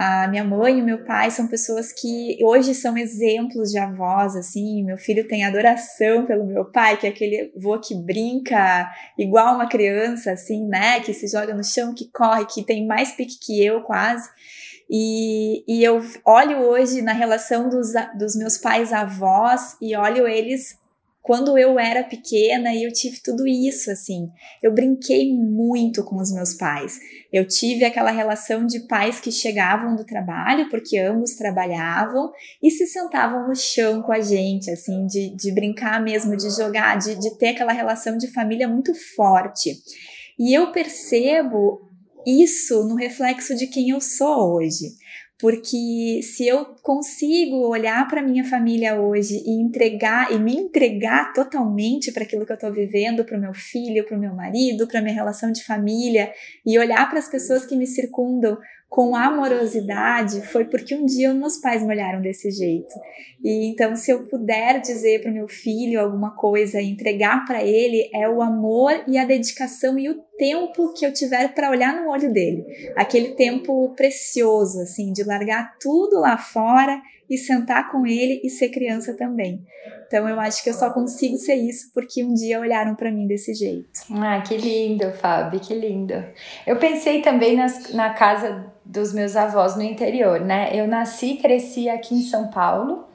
[0.00, 4.84] A minha mãe e meu pai são pessoas que hoje são exemplos de avós, assim.
[4.84, 8.88] Meu filho tem adoração pelo meu pai, que é aquele avô que brinca
[9.18, 11.00] igual uma criança, assim, né?
[11.00, 14.30] Que se joga no chão, que corre, que tem mais pique que eu, quase.
[14.88, 20.78] E, e eu olho hoje na relação dos, dos meus pais avós e olho eles
[21.28, 24.30] quando eu era pequena e eu tive tudo isso, assim.
[24.62, 26.98] Eu brinquei muito com os meus pais.
[27.30, 32.86] Eu tive aquela relação de pais que chegavam do trabalho, porque ambos trabalhavam, e se
[32.86, 37.36] sentavam no chão com a gente, assim, de, de brincar mesmo, de jogar, de, de
[37.36, 39.76] ter aquela relação de família muito forte.
[40.38, 41.90] E eu percebo
[42.26, 44.94] isso no reflexo de quem eu sou hoje.
[45.38, 52.10] Porque se eu consigo olhar para minha família hoje e entregar e me entregar totalmente
[52.10, 55.00] para aquilo que eu estou vivendo, para o meu filho, para o meu marido, para
[55.00, 56.32] minha relação de família
[56.66, 58.58] e olhar para as pessoas que me circundam
[58.88, 62.94] com amorosidade foi porque um dia meus pais me olharam desse jeito.
[63.44, 67.62] E então, se eu puder dizer para o meu filho alguma coisa e entregar para
[67.62, 71.94] ele, é o amor e a dedicação e o tempo que eu tiver para olhar
[71.94, 72.64] no olho dele.
[72.96, 78.68] Aquele tempo precioso, assim, de largar tudo lá fora e sentar com ele e ser
[78.70, 79.64] criança também.
[80.06, 83.26] Então eu acho que eu só consigo ser isso porque um dia olharam para mim
[83.26, 84.00] desse jeito.
[84.10, 86.14] Ah, que lindo, Fábio, que lindo.
[86.66, 90.70] Eu pensei também nas, na casa dos meus avós no interior, né?
[90.72, 93.06] Eu nasci e cresci aqui em São Paulo.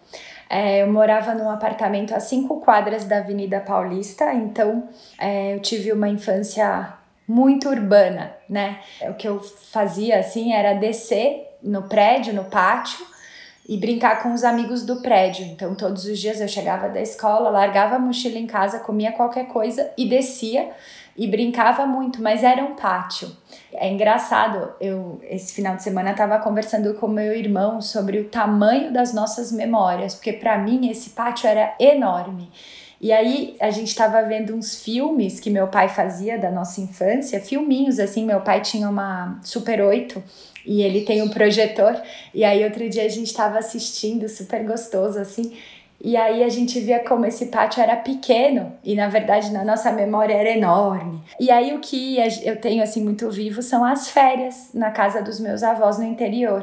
[0.48, 4.88] É, eu morava num apartamento a cinco quadras da Avenida Paulista, então
[5.20, 6.94] é, eu tive uma infância
[7.28, 8.80] muito urbana, né?
[9.10, 13.04] O que eu fazia assim era descer no prédio, no pátio,
[13.68, 15.46] e brincar com os amigos do prédio.
[15.46, 19.48] Então, todos os dias eu chegava da escola, largava a mochila em casa, comia qualquer
[19.48, 20.70] coisa e descia
[21.16, 23.30] e brincava muito, mas era um pátio.
[23.72, 28.92] É engraçado, eu esse final de semana estava conversando com meu irmão sobre o tamanho
[28.92, 32.52] das nossas memórias, porque para mim esse pátio era enorme.
[33.00, 37.40] E aí a gente estava vendo uns filmes que meu pai fazia da nossa infância,
[37.40, 40.24] filminhos assim, meu pai tinha uma Super 8
[40.66, 42.02] e ele tem um projetor.
[42.34, 45.54] E aí outro dia a gente estava assistindo, super gostoso assim.
[46.02, 49.92] E aí a gente via como esse pátio era pequeno e na verdade na nossa
[49.92, 51.22] memória era enorme.
[51.40, 55.40] E aí o que eu tenho assim muito vivo são as férias na casa dos
[55.40, 56.62] meus avós no interior.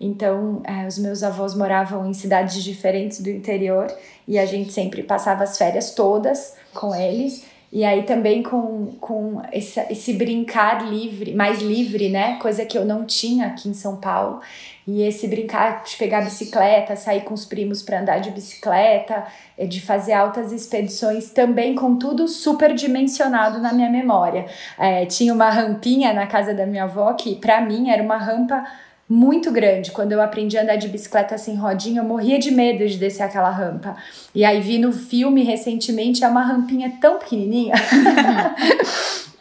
[0.00, 3.88] Então, é, os meus avós moravam em cidades diferentes do interior
[4.28, 7.44] e a gente sempre passava as férias todas com eles.
[7.70, 12.38] E aí também com, com esse, esse brincar livre, mais livre, né?
[12.40, 14.40] Coisa que eu não tinha aqui em São Paulo.
[14.86, 19.26] E esse brincar de pegar bicicleta, sair com os primos para andar de bicicleta,
[19.58, 24.46] é de fazer altas expedições, também com tudo super dimensionado na minha memória.
[24.78, 28.64] É, tinha uma rampinha na casa da minha avó que, para mim, era uma rampa
[29.08, 29.90] muito grande.
[29.90, 33.22] Quando eu aprendi a andar de bicicleta sem rodinha, eu morria de medo de descer
[33.22, 33.96] aquela rampa.
[34.34, 37.74] E aí vi no filme recentemente, é uma rampinha tão pequenininha.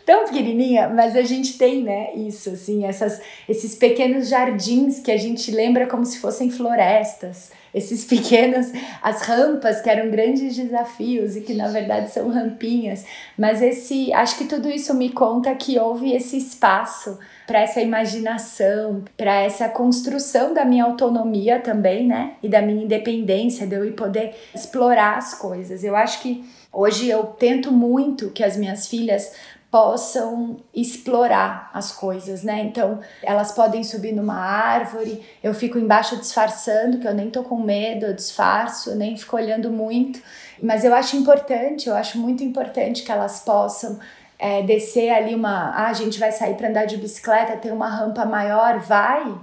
[0.07, 5.17] tão pequenininha, mas a gente tem, né, isso, assim, essas, esses pequenos jardins que a
[5.17, 8.71] gente lembra como se fossem florestas, esses pequenos,
[9.03, 13.03] as rampas que eram grandes desafios e que na verdade são rampinhas,
[13.37, 19.05] mas esse, acho que tudo isso me conta que houve esse espaço para essa imaginação,
[19.15, 22.33] para essa construção da minha autonomia também, né?
[22.43, 25.81] E da minha independência, de eu poder explorar as coisas.
[25.81, 26.43] Eu acho que
[26.73, 29.31] hoje eu tento muito que as minhas filhas
[29.71, 32.61] possam explorar as coisas, né?
[32.61, 37.57] Então, elas podem subir numa árvore, eu fico embaixo disfarçando, que eu nem tô com
[37.61, 40.21] medo, eu disfarço, nem fico olhando muito.
[40.61, 43.99] Mas eu acho importante, eu acho muito importante que elas possam
[44.39, 45.71] é, descer ali uma.
[45.71, 49.35] Ah, a gente vai sair para andar de bicicleta, tem uma rampa maior, vai,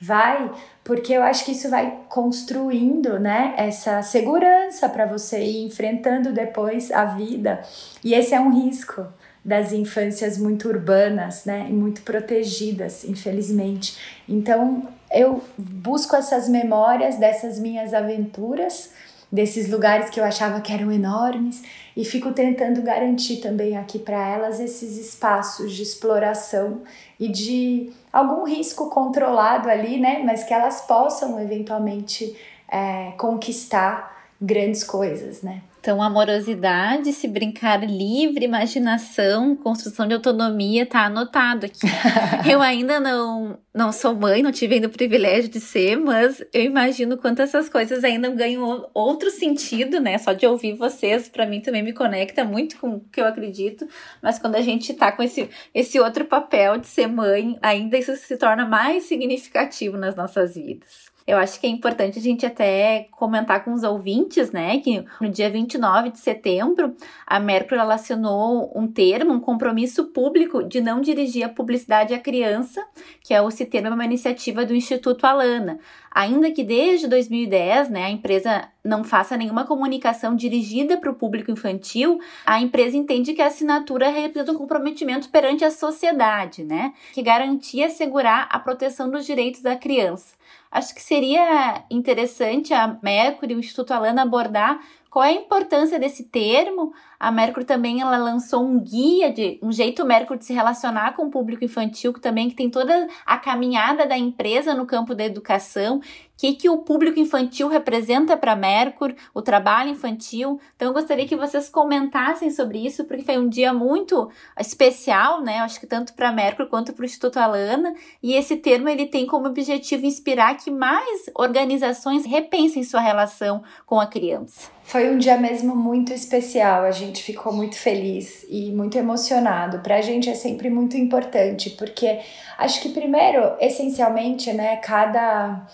[0.00, 0.50] vai,
[0.82, 6.90] porque eu acho que isso vai construindo, né, essa segurança para você ir enfrentando depois
[6.90, 7.62] a vida.
[8.02, 9.06] E esse é um risco
[9.44, 13.96] das infâncias muito urbanas, né, e muito protegidas, infelizmente.
[14.28, 18.92] Então, eu busco essas memórias dessas minhas aventuras,
[19.30, 21.62] desses lugares que eu achava que eram enormes
[21.96, 26.82] e fico tentando garantir também aqui para elas esses espaços de exploração
[27.20, 32.36] e de algum risco controlado ali, né, mas que elas possam eventualmente
[32.70, 35.62] é, conquistar grandes coisas, né?
[35.80, 41.86] Então, amorosidade, se brincar livre, imaginação, construção de autonomia, tá anotado aqui.
[42.50, 46.64] eu ainda não, não sou mãe, não tive ainda o privilégio de ser, mas eu
[46.64, 50.18] imagino quanto essas coisas ainda ganham outro sentido, né?
[50.18, 53.86] Só de ouvir vocês, para mim também me conecta muito com o que eu acredito,
[54.20, 58.16] mas quando a gente tá com esse, esse outro papel de ser mãe, ainda isso
[58.16, 61.07] se torna mais significativo nas nossas vidas.
[61.28, 65.28] Eu acho que é importante a gente até comentar com os ouvintes, né, que no
[65.28, 71.44] dia 29 de setembro, a Mercury relacionou um termo, um compromisso público de não dirigir
[71.44, 72.82] a publicidade à criança,
[73.22, 75.78] que é o termo é uma iniciativa do Instituto Alana.
[76.10, 81.50] Ainda que desde 2010, né, a empresa não faça nenhuma comunicação dirigida para o público
[81.50, 87.20] infantil, a empresa entende que a assinatura representa um comprometimento perante a sociedade, né, que
[87.20, 90.37] garantia assegurar a proteção dos direitos da criança.
[90.70, 94.78] Acho que seria interessante a Mercury o Instituto Alana abordar
[95.10, 96.92] qual é a importância desse termo?
[97.18, 101.26] A Mercury também ela lançou um guia de um jeito Mercury de se relacionar com
[101.26, 105.24] o público infantil, que também que tem toda a caminhada da empresa no campo da
[105.24, 106.00] educação,
[106.38, 110.60] que que o público infantil representa para a Mercury, o trabalho infantil.
[110.76, 115.58] Então eu gostaria que vocês comentassem sobre isso, porque foi um dia muito especial, né?
[115.58, 119.06] Acho que tanto para a Mercury quanto para o Instituto Alana, e esse termo ele
[119.06, 124.70] tem como objetivo inspirar que mais organizações repensem sua relação com a criança.
[124.84, 129.80] Foi um dia mesmo muito especial, a gente ficou muito feliz e muito emocionado.
[129.80, 132.20] Para a gente é sempre muito importante, porque
[132.56, 135.66] acho que primeiro, essencialmente, né, cada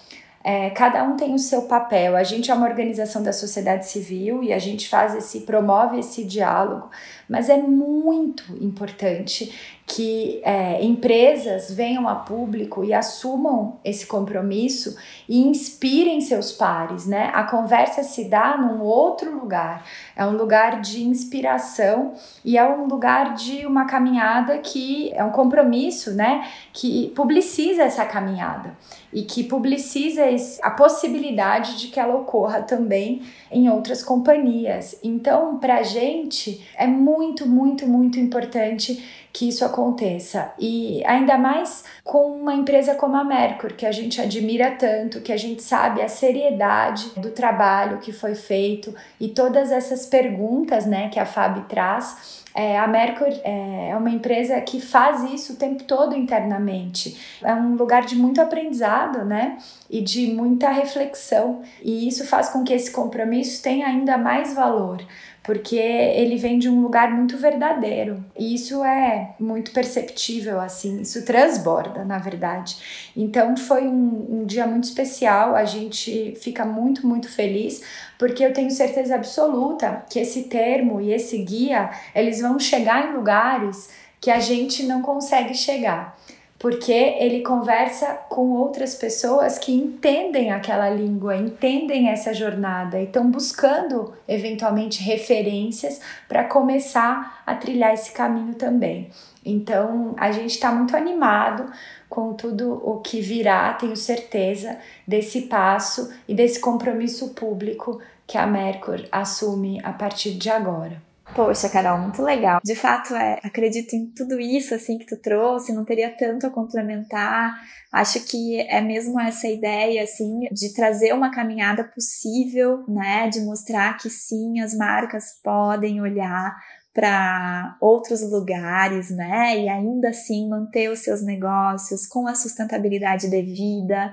[0.47, 2.15] é, cada um tem o seu papel.
[2.15, 6.23] A gente é uma organização da sociedade civil e a gente faz esse, promove esse
[6.23, 6.91] diálogo,
[7.27, 14.97] mas é muito importante que é, empresas venham a público e assumam esse compromisso
[15.29, 17.31] e inspirem seus pares, né?
[17.35, 19.85] A conversa se dá num outro lugar,
[20.17, 25.31] é um lugar de inspiração e é um lugar de uma caminhada que é um
[25.31, 26.49] compromisso, né?
[26.73, 28.75] Que publiciza essa caminhada
[29.13, 30.23] e que publiciza
[30.63, 34.99] a possibilidade de que ela ocorra também em outras companhias.
[35.05, 40.53] Então, para gente é muito, muito, muito importante que isso aconteça.
[40.61, 45.33] E ainda mais com uma empresa como a Mercur, que a gente admira tanto, que
[45.33, 51.09] a gente sabe a seriedade do trabalho que foi feito e todas essas perguntas né,
[51.09, 52.45] que a Fábio traz.
[52.55, 57.41] É, a Mercur é, é uma empresa que faz isso o tempo todo internamente.
[57.43, 59.59] É um lugar de muito aprendizado, né?
[59.91, 61.63] E de muita reflexão.
[61.83, 65.05] E isso faz com que esse compromisso tenha ainda mais valor
[65.45, 68.25] porque ele vem de um lugar muito verdadeiro.
[68.37, 73.11] E isso é muito perceptível, assim, isso transborda, na verdade.
[73.15, 77.83] Então foi um, um dia muito especial, a gente fica muito, muito feliz,
[78.19, 83.15] porque eu tenho certeza absoluta que esse termo e esse guia, eles vão chegar em
[83.15, 86.17] lugares que a gente não consegue chegar
[86.65, 93.31] porque ele conversa com outras pessoas que entendem aquela língua, entendem essa jornada e estão
[93.31, 99.11] buscando eventualmente referências para começar a trilhar esse caminho também.
[99.45, 101.71] Então a gente está muito animado
[102.09, 108.47] com tudo o que virá, tenho certeza, desse passo e desse compromisso público que a
[108.47, 111.14] Mercur assume a partir de agora.
[111.33, 112.61] Poxa, Carol, muito legal.
[112.63, 116.51] De fato, é, acredito em tudo isso assim que tu trouxe, não teria tanto a
[116.51, 117.55] complementar.
[117.91, 123.97] Acho que é mesmo essa ideia assim de trazer uma caminhada possível, né, de mostrar
[123.97, 126.55] que sim, as marcas podem olhar
[126.93, 134.13] para outros lugares, né, e ainda assim manter os seus negócios com a sustentabilidade devida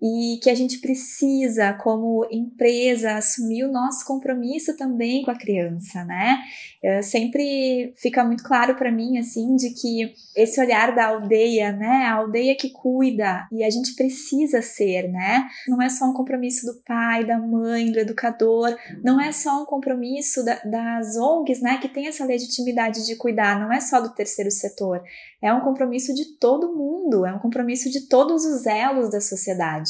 [0.00, 6.04] e que a gente precisa, como empresa, assumir o nosso compromisso também com a criança,
[6.04, 6.38] né?
[6.82, 12.04] É, sempre fica muito claro para mim, assim, de que esse olhar da aldeia, né?
[12.06, 15.48] A aldeia que cuida e a gente precisa ser, né?
[15.66, 19.66] Não é só um compromisso do pai, da mãe, do educador, não é só um
[19.66, 21.78] compromisso da, das ONGs, né?
[21.78, 25.02] Que tem essa legitimidade de cuidar, não é só do terceiro setor,
[25.42, 29.87] é um compromisso de todo mundo, é um compromisso de todos os elos da sociedade.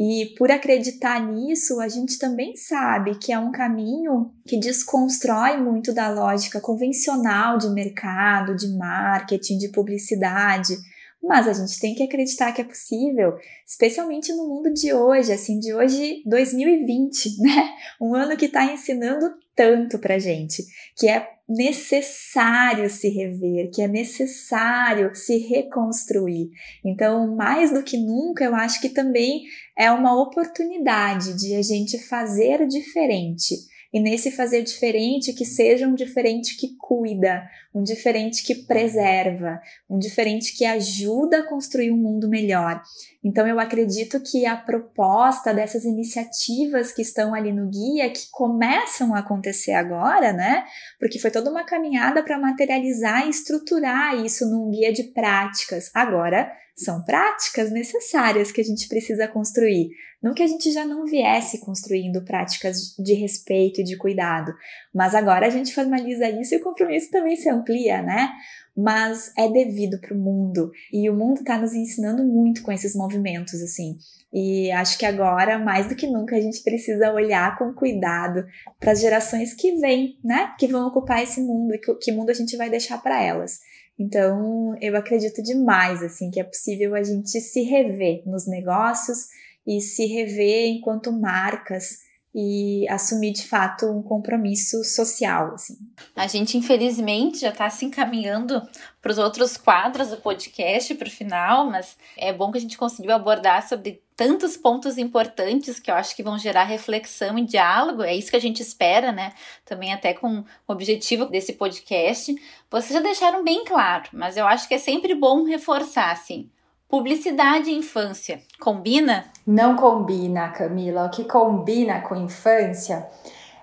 [0.00, 5.92] E por acreditar nisso, a gente também sabe que é um caminho que desconstrói muito
[5.92, 10.76] da lógica convencional de mercado, de marketing, de publicidade.
[11.22, 13.34] Mas a gente tem que acreditar que é possível,
[13.66, 17.70] especialmente no mundo de hoje, assim, de hoje 2020, né?
[18.00, 20.64] Um ano que está ensinando tanto pra gente,
[20.96, 26.50] que é necessário se rever, que é necessário se reconstruir.
[26.84, 29.44] Então, mais do que nunca, eu acho que também
[29.76, 33.56] é uma oportunidade de a gente fazer diferente.
[33.92, 39.98] E nesse fazer diferente, que seja um diferente que cuida, um diferente que preserva, um
[39.98, 42.82] diferente que ajuda a construir um mundo melhor.
[43.24, 49.14] Então, eu acredito que a proposta dessas iniciativas que estão ali no guia, que começam
[49.14, 50.64] a acontecer agora, né?
[51.00, 55.90] Porque foi toda uma caminhada para materializar e estruturar isso num guia de práticas.
[55.94, 59.90] Agora, são práticas necessárias que a gente precisa construir.
[60.22, 64.52] Não que a gente já não viesse construindo práticas de respeito e de cuidado,
[64.94, 68.30] mas agora a gente formaliza isso e o compromisso também se amplia, né?
[68.76, 72.94] Mas é devido para o mundo e o mundo está nos ensinando muito com esses
[72.94, 73.96] movimentos, assim.
[74.32, 78.44] E acho que agora, mais do que nunca, a gente precisa olhar com cuidado
[78.78, 80.54] para as gerações que vêm, né?
[80.58, 83.60] Que vão ocupar esse mundo e que, que mundo a gente vai deixar para elas.
[83.98, 89.26] Então, eu acredito demais assim que é possível a gente se rever nos negócios
[89.66, 91.98] e se rever enquanto marcas
[92.34, 95.54] e assumir de fato um compromisso social.
[95.54, 95.76] Assim.
[96.14, 98.62] A gente, infelizmente, já está se encaminhando
[99.02, 102.78] para os outros quadros do podcast para o final, mas é bom que a gente
[102.78, 108.02] conseguiu abordar sobre tantos pontos importantes que eu acho que vão gerar reflexão e diálogo.
[108.02, 109.32] É isso que a gente espera, né?
[109.64, 112.34] Também até com o objetivo desse podcast.
[112.68, 116.50] Vocês já deixaram bem claro, mas eu acho que é sempre bom reforçar, assim.
[116.88, 119.30] Publicidade e infância, combina?
[119.46, 121.04] Não combina, Camila.
[121.04, 123.08] O que combina com infância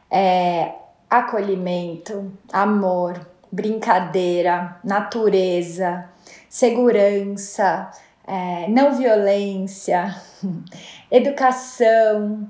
[0.10, 0.74] é
[1.10, 3.20] acolhimento, amor,
[3.52, 6.10] brincadeira, natureza,
[6.48, 7.92] segurança,
[8.28, 10.16] é, não violência,
[11.12, 12.50] educação,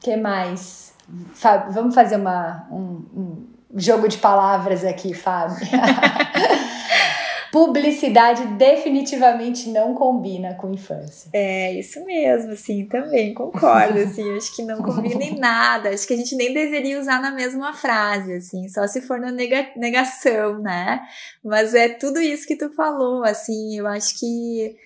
[0.00, 0.94] que mais?
[1.34, 5.56] Fábio, vamos fazer uma, um, um jogo de palavras aqui, Fábio.
[7.52, 11.30] Publicidade definitivamente não combina com infância.
[11.32, 16.12] É, isso mesmo, assim, também concordo, assim, acho que não combina em nada, acho que
[16.12, 20.58] a gente nem deveria usar na mesma frase, assim, só se for na nega negação,
[20.58, 21.00] né?
[21.42, 24.76] Mas é tudo isso que tu falou, assim, eu acho que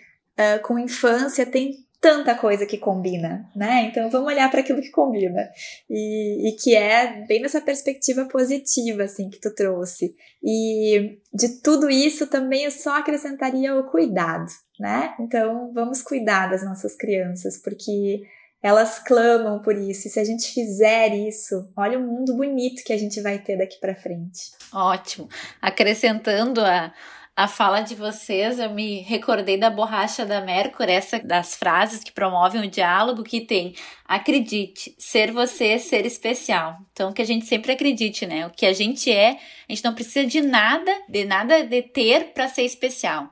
[0.40, 3.84] uh, com infância tem tanta coisa que combina, né?
[3.84, 5.50] Então vamos olhar para aquilo que combina
[5.88, 10.14] e, e, que é bem nessa perspectiva positiva assim que tu trouxe.
[10.42, 15.14] E de tudo isso também eu só acrescentaria o cuidado, né?
[15.20, 18.22] Então vamos cuidar das nossas crianças porque
[18.62, 20.08] elas clamam por isso.
[20.08, 23.58] E se a gente fizer isso, olha o mundo bonito que a gente vai ter
[23.58, 24.52] daqui para frente.
[24.72, 25.28] Ótimo.
[25.60, 26.92] Acrescentando a
[27.40, 32.12] a fala de vocês, eu me recordei da borracha da Mercury, essa das frases que
[32.12, 33.74] promovem o diálogo que tem
[34.04, 36.76] acredite, ser você é ser especial.
[36.92, 38.46] Então que a gente sempre acredite, né?
[38.46, 42.34] O que a gente é, a gente não precisa de nada, de nada de ter
[42.34, 43.30] para ser especial.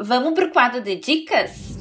[0.00, 1.76] Vamos pro quadro de dicas?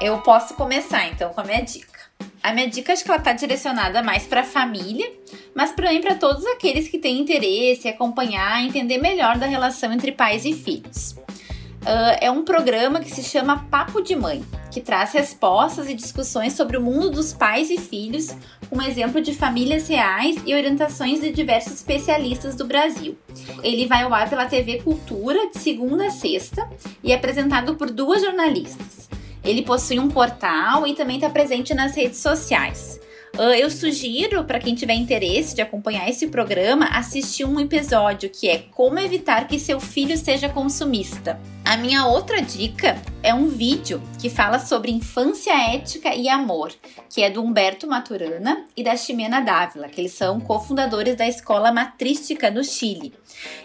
[0.00, 1.98] Eu posso começar então com a minha dica.
[2.44, 5.10] A minha dica acho que ela tá direcionada mais para a família,
[5.54, 10.44] mas também para todos aqueles que têm interesse acompanhar, entender melhor da relação entre pais
[10.44, 11.12] e filhos.
[11.12, 16.52] Uh, é um programa que se chama Papo de Mãe, que traz respostas e discussões
[16.52, 18.36] sobre o mundo dos pais e filhos,
[18.68, 23.16] com um exemplo de famílias reais e orientações de diversos especialistas do Brasil.
[23.62, 26.68] Ele vai ao ar pela TV Cultura de segunda a sexta
[27.02, 29.08] e é apresentado por duas jornalistas.
[29.44, 33.00] Ele possui um portal e também está presente nas redes sociais.
[33.36, 38.48] Ah, eu sugiro para quem tiver interesse de acompanhar esse programa assistir um episódio que
[38.48, 41.40] é Como evitar que seu filho seja consumista.
[41.64, 46.72] A minha outra dica é um vídeo que fala sobre infância ética e amor,
[47.10, 51.72] que é do Humberto Maturana e da Ximena Dávila, que eles são cofundadores da Escola
[51.72, 53.14] Matrística no Chile.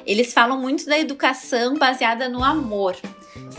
[0.03, 2.95] Eles falam muito da educação baseada no amor,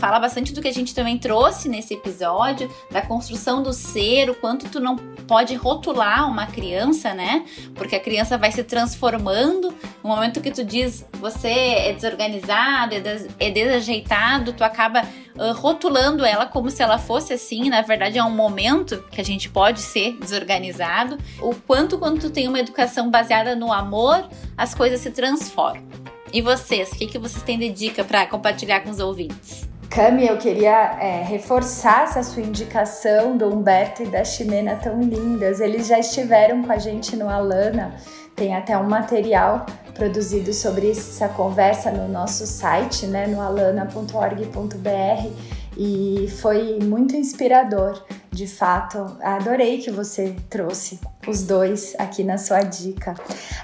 [0.01, 4.33] fala bastante do que a gente também trouxe nesse episódio, da construção do ser, o
[4.33, 7.45] quanto tu não pode rotular uma criança, né?
[7.75, 9.71] Porque a criança vai se transformando.
[10.03, 12.95] No momento que tu diz você é desorganizado,
[13.39, 17.69] é desajeitado, tu acaba uh, rotulando ela como se ela fosse assim.
[17.69, 21.19] Na verdade, é um momento que a gente pode ser desorganizado.
[21.39, 24.27] O quanto, quando tu tem uma educação baseada no amor,
[24.57, 25.83] as coisas se transformam.
[26.33, 29.69] E vocês, o que, que vocês têm de dica para compartilhar com os ouvintes?
[29.91, 35.59] Cami, eu queria é, reforçar essa sua indicação do Humberto e da Ximena tão lindas.
[35.59, 37.93] Eles já estiveram com a gente no Alana,
[38.33, 45.27] tem até um material produzido sobre essa conversa no nosso site, né, no alana.org.br
[45.77, 49.17] e foi muito inspirador, de fato.
[49.21, 53.13] Adorei que você trouxe os dois aqui na sua dica.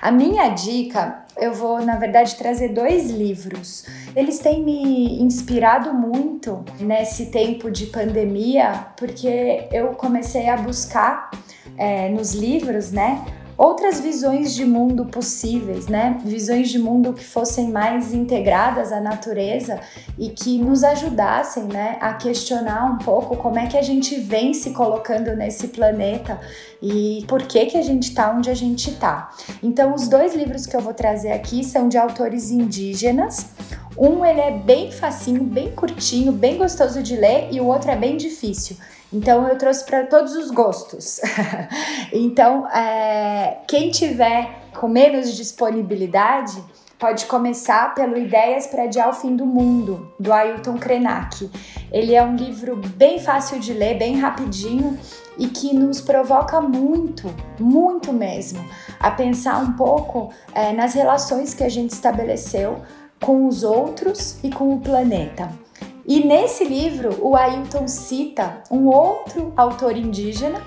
[0.02, 3.86] A minha dica, eu vou na verdade trazer dois livros.
[4.16, 11.32] Eles têm me inspirado muito nesse tempo de pandemia, porque eu comecei a buscar
[11.78, 13.24] é, nos livros, né,
[13.58, 16.18] outras visões de mundo possíveis, né?
[16.24, 19.80] Visões de mundo que fossem mais integradas à natureza
[20.18, 24.54] e que nos ajudassem, né, a questionar um pouco como é que a gente vem
[24.54, 26.40] se colocando nesse planeta
[26.82, 29.32] e por que que a gente está onde a gente está.
[29.64, 33.48] Então, os dois livros que eu vou trazer aqui são de autores indígenas.
[33.98, 37.96] Um ele é bem facinho, bem curtinho, bem gostoso de ler e o outro é
[37.96, 38.78] bem difícil.
[39.12, 41.22] Então eu trouxe para todos os gostos.
[42.12, 46.64] então, é, quem tiver com menos disponibilidade,
[47.00, 51.50] pode começar pelo Ideias para Adiar o Fim do Mundo, do Ailton Krenak.
[51.92, 54.98] Ele é um livro bem fácil de ler, bem rapidinho
[55.38, 58.64] e que nos provoca muito, muito mesmo,
[59.00, 62.82] a pensar um pouco é, nas relações que a gente estabeleceu
[63.22, 65.50] com os outros e com o planeta.
[66.08, 70.62] E nesse livro, o Ailton cita um outro autor indígena,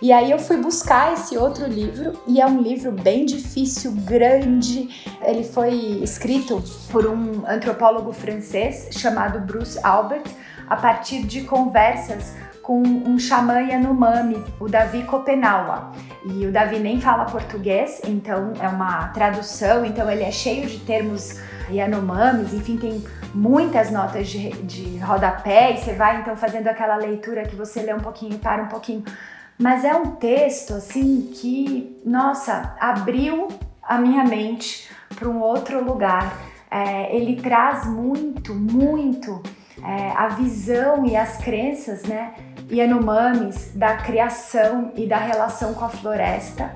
[0.00, 4.88] e aí eu fui buscar esse outro livro, e é um livro bem difícil, grande.
[5.20, 10.30] Ele foi escrito por um antropólogo francês chamado Bruce Albert,
[10.68, 12.32] a partir de conversas
[12.62, 15.90] com um xamã Yanomami, o Davi Kopenawa.
[16.24, 20.78] E o Davi nem fala português, então é uma tradução, então ele é cheio de
[20.78, 21.40] termos
[21.70, 23.04] Yanomamis, enfim, tem
[23.34, 27.92] muitas notas de, de rodapé e você vai então fazendo aquela leitura que você lê
[27.92, 29.04] um pouquinho, para um pouquinho.
[29.58, 33.48] Mas é um texto assim que, nossa, abriu
[33.82, 36.36] a minha mente para um outro lugar.
[36.70, 39.40] É, ele traz muito, muito
[39.82, 42.34] é, a visão e as crenças, né,
[42.70, 46.74] Yanomamis, da criação e da relação com a floresta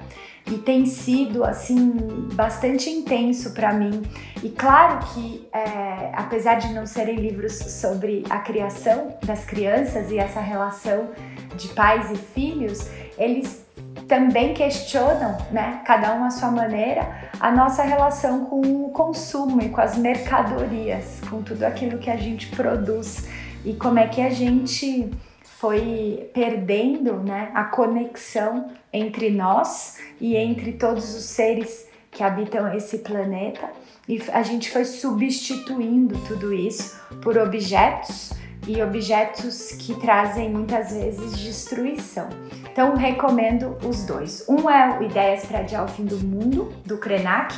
[0.50, 1.90] e tem sido assim
[2.32, 4.02] bastante intenso para mim.
[4.42, 10.18] E claro que, é, apesar de não serem livros sobre a criação das crianças e
[10.18, 11.10] essa relação
[11.56, 12.88] de pais e filhos,
[13.18, 13.66] eles
[14.06, 19.68] também questionam, né, cada um à sua maneira, a nossa relação com o consumo e
[19.68, 23.28] com as mercadorias, com tudo aquilo que a gente produz
[23.64, 25.10] e como é que a gente
[25.58, 32.98] foi perdendo né, a conexão entre nós e entre todos os seres que habitam esse
[32.98, 33.68] planeta
[34.08, 38.32] e a gente foi substituindo tudo isso por objetos
[38.68, 42.28] e objetos que trazem muitas vezes destruição.
[42.70, 44.44] Então recomendo os dois.
[44.48, 47.56] Um é o Ideias para Adiar o Fim do Mundo, do Krenak,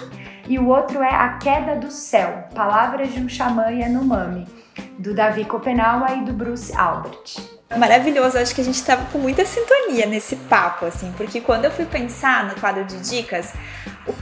[0.49, 4.47] e o outro é A Queda do Céu, Palavras de um Xamã Yanomami,
[4.99, 7.37] do Davi Kopenawa e do Bruce Albert.
[7.77, 11.71] Maravilhoso, acho que a gente estava com muita sintonia nesse papo, assim, porque quando eu
[11.71, 13.53] fui pensar no quadro de dicas,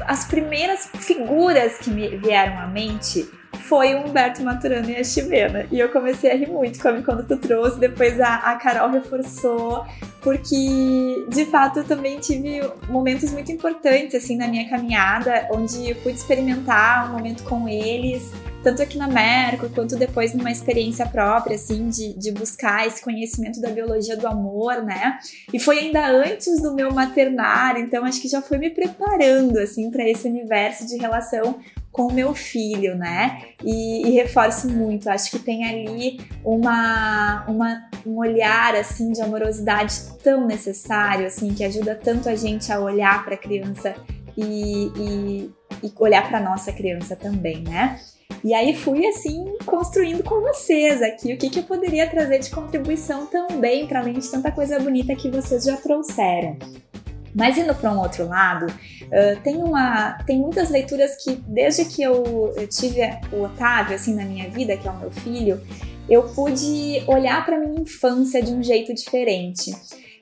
[0.07, 3.27] as primeiras figuras que me vieram à mente
[3.69, 5.67] foi o Humberto Maturano e a Chimena.
[5.71, 9.85] E eu comecei a rir muito quando tu trouxe, depois a, a Carol reforçou,
[10.23, 15.97] porque de fato eu também tive momentos muito importantes assim na minha caminhada, onde eu
[15.97, 21.55] pude experimentar um momento com eles, tanto aqui na Merco quanto depois numa experiência própria,
[21.55, 25.19] assim, de, de buscar esse conhecimento da biologia do amor, né?
[25.53, 29.91] E foi ainda antes do meu maternar, então acho que já foi me preparando, assim,
[29.91, 31.59] para esse universo de relação
[31.91, 33.43] com meu filho, né?
[33.65, 39.95] E, e, reforço muito, acho que tem ali uma, uma, um olhar assim de amorosidade
[40.23, 43.95] tão necessário, assim, que ajuda tanto a gente a olhar para a criança
[44.37, 45.51] e, e,
[45.83, 47.99] e olhar para nossa criança também, né?
[48.45, 52.51] E aí fui assim construindo com vocês aqui o que, que eu poderia trazer de
[52.51, 56.57] contribuição também, para além de tanta coisa bonita que vocês já trouxeram.
[57.35, 62.03] Mas indo para um outro lado, uh, tem, uma, tem muitas leituras que, desde que
[62.03, 63.01] eu, tive
[63.33, 65.61] o Otávio assim na minha vida, que é o meu filho,
[66.09, 69.73] eu pude olhar para minha infância de um jeito diferente.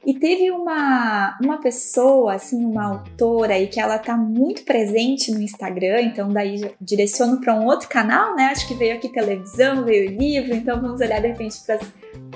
[0.07, 5.43] E teve uma, uma pessoa, assim, uma autora, e que ela tá muito presente no
[5.43, 8.45] Instagram, então daí direciono para um outro canal, né?
[8.45, 11.57] Acho que veio aqui televisão, veio livro, então vamos olhar de repente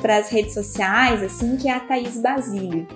[0.02, 2.88] para as redes sociais, assim, que é a Thaís Basílio.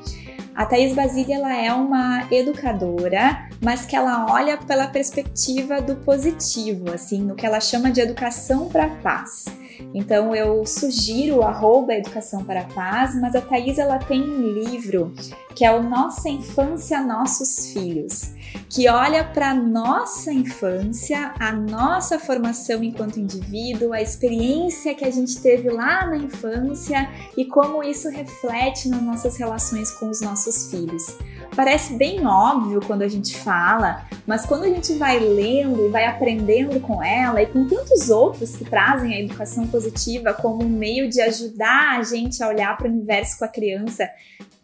[0.55, 6.93] A Thaís Basílio ela é uma educadora, mas que ela olha pela perspectiva do positivo,
[6.93, 9.47] assim, no que ela chama de educação para a paz.
[9.93, 15.13] Então eu sugiro arroba Educação para a Paz, mas a Thais ela tem um livro
[15.55, 18.33] que é o Nossa Infância, Nossos Filhos,
[18.69, 25.41] que olha para nossa infância, a nossa formação enquanto indivíduo, a experiência que a gente
[25.41, 31.17] teve lá na infância e como isso reflete nas nossas relações com os nossos filhos.
[31.55, 36.05] Parece bem óbvio quando a gente fala, mas quando a gente vai lendo e vai
[36.07, 41.09] aprendendo com ela e com tantos outros que trazem a educação positiva como um meio
[41.09, 44.09] de ajudar a gente a olhar para o universo com a criança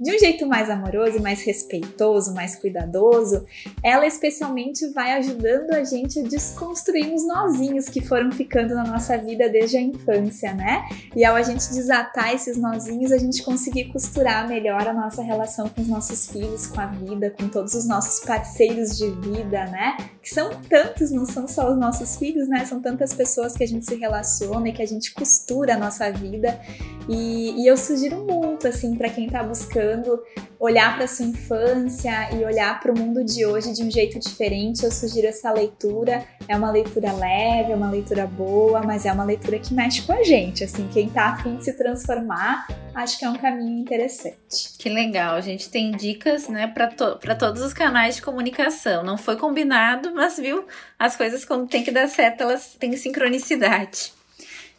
[0.01, 3.45] de um jeito mais amoroso, mais respeitoso, mais cuidadoso,
[3.83, 9.17] ela especialmente vai ajudando a gente a desconstruir os nozinhos que foram ficando na nossa
[9.17, 10.89] vida desde a infância, né?
[11.17, 15.69] E ao a gente desatar esses nozinhos, a gente conseguir costurar melhor a nossa relação
[15.69, 19.97] com os nossos filhos, com a vida, com todos os nossos parceiros de vida, né?
[20.23, 22.65] Que são tantos, não são só os nossos filhos, né?
[22.65, 26.11] São tantas pessoas que a gente se relaciona e que a gente costura a nossa
[26.11, 26.61] vida.
[27.09, 30.21] E, e eu sugiro muito, assim, para quem tá buscando
[30.61, 34.85] olhar para sua infância e olhar para o mundo de hoje de um jeito diferente,
[34.85, 36.23] eu sugiro essa leitura.
[36.47, 40.13] É uma leitura leve, é uma leitura boa, mas é uma leitura que mexe com
[40.13, 40.63] a gente.
[40.63, 44.77] Assim, quem está afim de se transformar, acho que é um caminho interessante.
[44.79, 49.03] Que legal, a gente tem dicas, né, para to todos os canais de comunicação.
[49.03, 50.67] Não foi combinado, mas viu,
[50.99, 54.13] as coisas quando tem que dar certo, elas têm sincronicidade.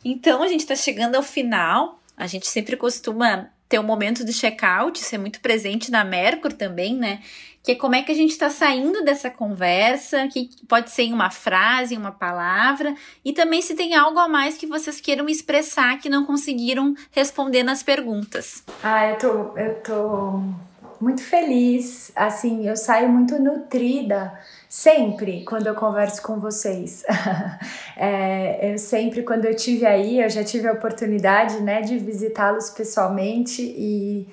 [0.05, 1.99] Então a gente está chegando ao final.
[2.15, 6.93] A gente sempre costuma ter um momento de check-out, ser muito presente na Mercur também,
[6.93, 7.22] né?
[7.63, 11.13] Que é como é que a gente está saindo dessa conversa, que pode ser em
[11.13, 12.93] uma frase, em uma palavra,
[13.24, 17.63] e também se tem algo a mais que vocês queiram expressar que não conseguiram responder
[17.63, 18.61] nas perguntas.
[18.84, 20.43] Ah, eu tô, eu tô
[20.99, 24.38] muito feliz, assim, eu saio muito nutrida
[24.72, 27.03] sempre quando eu converso com vocês.
[27.97, 32.69] é, eu sempre, quando eu tive aí, eu já tive a oportunidade, né, de visitá-los
[32.69, 34.26] pessoalmente e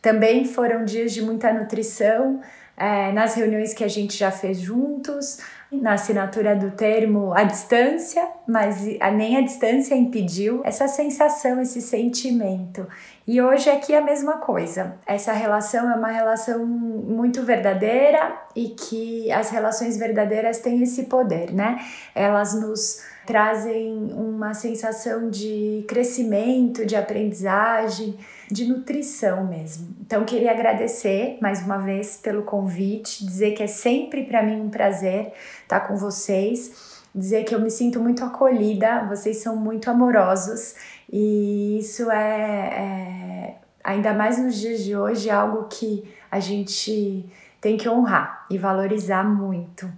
[0.00, 2.40] também foram dias de muita nutrição
[2.74, 5.40] é, nas reuniões que a gente já fez juntos,
[5.72, 12.86] na assinatura do termo à distância, mas nem a distância impediu essa sensação, esse sentimento.
[13.26, 14.96] E hoje aqui é a mesma coisa.
[15.06, 21.52] Essa relação é uma relação muito verdadeira e que as relações verdadeiras têm esse poder,
[21.52, 21.78] né?
[22.14, 28.18] Elas nos trazem uma sensação de crescimento, de aprendizagem,
[28.50, 29.94] de nutrição mesmo.
[30.00, 34.68] Então queria agradecer mais uma vez pelo convite, dizer que é sempre para mim um
[34.68, 35.32] prazer
[35.72, 40.74] estar com vocês, dizer que eu me sinto muito acolhida, vocês são muito amorosos
[41.10, 47.26] e isso é, é ainda mais nos dias de hoje algo que a gente
[47.60, 49.88] tem que honrar e valorizar muito.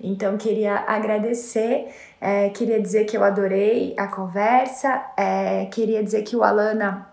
[0.00, 6.34] Então, queria agradecer, é, queria dizer que eu adorei a conversa, é, queria dizer que
[6.34, 7.09] o Alana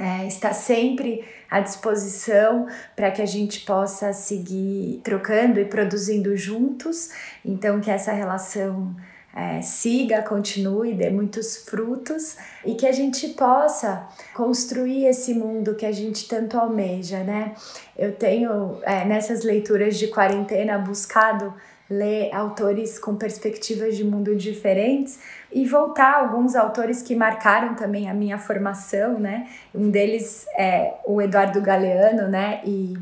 [0.00, 2.66] é, está sempre à disposição
[2.96, 7.10] para que a gente possa seguir trocando e produzindo juntos.
[7.44, 8.96] Então, que essa relação
[9.34, 15.86] é, siga, continue, dê muitos frutos e que a gente possa construir esse mundo que
[15.86, 17.54] a gente tanto almeja, né?
[17.96, 21.54] Eu tenho é, nessas leituras de quarentena buscado
[21.88, 25.18] ler autores com perspectivas de mundo diferentes
[25.54, 29.48] e voltar a alguns autores que marcaram também a minha formação, né?
[29.74, 32.60] Um deles é o Eduardo Galeano, né?
[32.64, 32.96] E,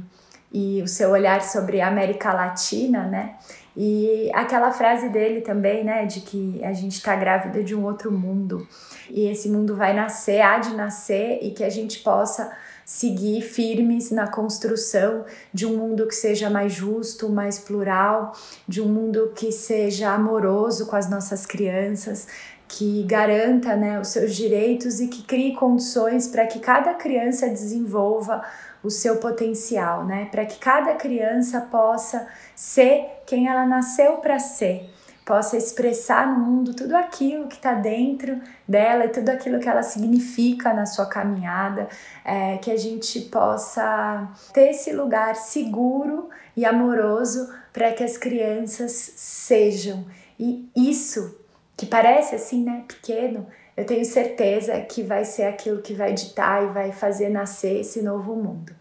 [0.52, 3.36] e o seu olhar sobre a América Latina, né?
[3.76, 8.10] E aquela frase dele também, né, de que a gente está grávida de um outro
[8.10, 8.66] mundo
[9.08, 12.50] e esse mundo vai nascer, há de nascer e que a gente possa
[12.92, 15.24] seguir firmes na construção
[15.54, 18.32] de um mundo que seja mais justo, mais plural,
[18.66, 22.26] de um mundo que seja amoroso com as nossas crianças,
[22.66, 28.42] que garanta né, os seus direitos e que crie condições para que cada criança desenvolva
[28.82, 30.24] o seu potencial, né?
[30.28, 32.26] Para que cada criança possa
[32.56, 34.90] ser quem ela nasceu para ser,
[35.24, 39.82] possa expressar no mundo tudo aquilo que está dentro dela e tudo aquilo que ela
[39.82, 41.88] significa na sua caminhada,
[42.24, 48.92] é, que a gente possa ter esse lugar seguro e amoroso para que as crianças
[48.92, 50.04] sejam.
[50.38, 51.38] E isso
[51.76, 53.46] que parece assim, né, pequeno,
[53.76, 58.02] eu tenho certeza que vai ser aquilo que vai ditar e vai fazer nascer esse
[58.02, 58.74] novo mundo.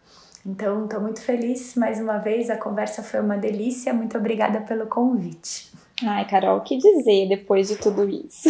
[0.46, 2.50] Então, estou muito feliz mais uma vez.
[2.50, 3.94] A conversa foi uma delícia.
[3.94, 5.72] Muito obrigada pelo convite.
[6.06, 8.50] Ai, Carol, o que dizer depois de tudo isso?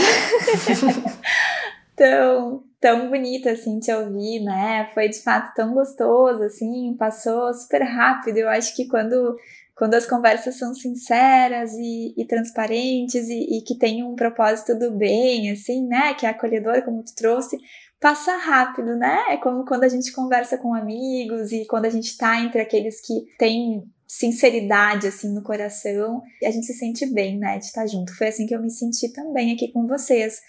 [1.95, 4.89] tão, tão bonito assim te ouvir, né?
[4.93, 8.37] Foi de fato tão gostoso, assim, passou super rápido.
[8.37, 9.37] Eu acho que quando
[9.75, 14.91] quando as conversas são sinceras e, e transparentes e, e, que tem um propósito do
[14.91, 17.57] bem, assim, né, que é acolhedor, como tu trouxe,
[17.97, 19.17] passa rápido, né?
[19.29, 22.99] É como quando a gente conversa com amigos e quando a gente tá entre aqueles
[22.99, 27.85] que têm sinceridade, assim, no coração, e a gente se sente bem, né, de estar
[27.85, 28.17] junto.
[28.17, 30.41] Foi assim que eu me senti também aqui com vocês.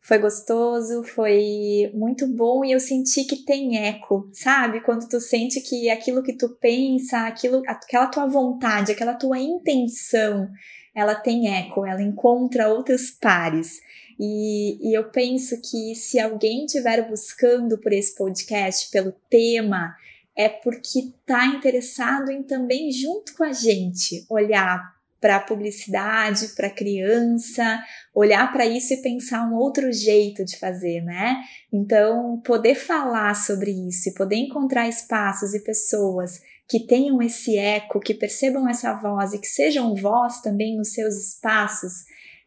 [0.00, 4.80] Foi gostoso, foi muito bom e eu senti que tem eco, sabe?
[4.80, 10.48] Quando tu sente que aquilo que tu pensa, aquilo, aquela tua vontade, aquela tua intenção,
[10.94, 13.80] ela tem eco, ela encontra outros pares.
[14.18, 19.96] E, e eu penso que se alguém estiver buscando por esse podcast, pelo tema,
[20.36, 24.80] é porque está interessado em também, junto com a gente, olhar
[25.20, 27.78] para a publicidade, para a criança,
[28.14, 31.36] olhar para isso e pensar um outro jeito de fazer, né?
[31.70, 38.00] Então, poder falar sobre isso e poder encontrar espaços e pessoas que tenham esse eco,
[38.00, 42.04] que percebam essa voz e que sejam voz também nos seus espaços,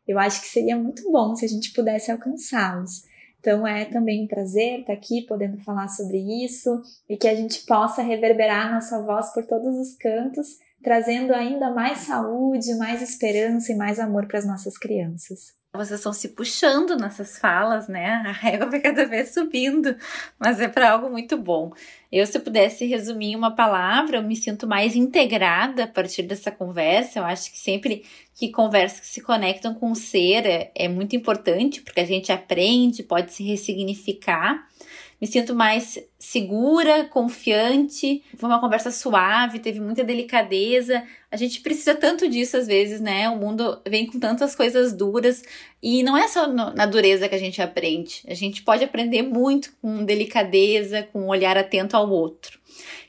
[0.07, 3.03] eu acho que seria muito bom se a gente pudesse alcançá-los.
[3.43, 7.65] Então é também um prazer estar aqui podendo falar sobre isso e que a gente
[7.65, 10.47] possa reverberar nossa voz por todos os cantos
[10.81, 15.62] trazendo ainda mais saúde, mais esperança e mais amor para as nossas crianças.
[15.75, 18.21] Vocês estão se puxando nessas falas, né?
[18.27, 19.95] A régua vai cada vez subindo,
[20.37, 21.71] mas é para algo muito bom.
[22.11, 26.51] Eu, se pudesse resumir em uma palavra, eu me sinto mais integrada a partir dessa
[26.51, 27.17] conversa.
[27.17, 28.05] Eu acho que sempre
[28.35, 32.31] que conversas que se conectam com o ser é, é muito importante, porque a gente
[32.31, 34.67] aprende, pode se ressignificar
[35.23, 38.21] me sinto mais segura, confiante.
[38.35, 41.01] Foi uma conversa suave, teve muita delicadeza.
[41.31, 43.29] A gente precisa tanto disso às vezes, né?
[43.29, 45.41] O mundo vem com tantas coisas duras
[45.81, 48.21] e não é só na dureza que a gente aprende.
[48.27, 52.59] A gente pode aprender muito com delicadeza, com um olhar atento ao outro.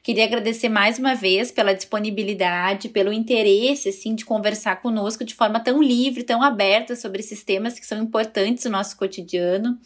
[0.02, 5.60] Queria agradecer mais uma vez pela disponibilidade, pelo interesse, assim, de conversar conosco de forma
[5.60, 9.78] tão livre, tão aberta sobre esses temas que são importantes no nosso cotidiano.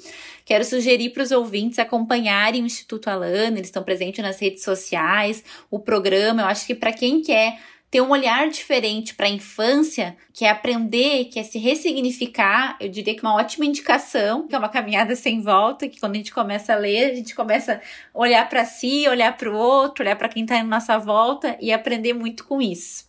[0.45, 5.45] Quero sugerir para os ouvintes acompanharem o Instituto Alana, eles estão presentes nas redes sociais,
[5.71, 6.43] o programa.
[6.43, 7.59] Eu acho que para quem quer
[7.91, 12.89] ter um olhar diferente para a infância, que é aprender, que é se ressignificar, eu
[12.89, 16.19] diria que é uma ótima indicação, que é uma caminhada sem volta, que quando a
[16.19, 17.81] gente começa a ler, a gente começa
[18.15, 21.57] a olhar para si, olhar para o outro, olhar para quem está em nossa volta
[21.61, 23.08] e aprender muito com isso.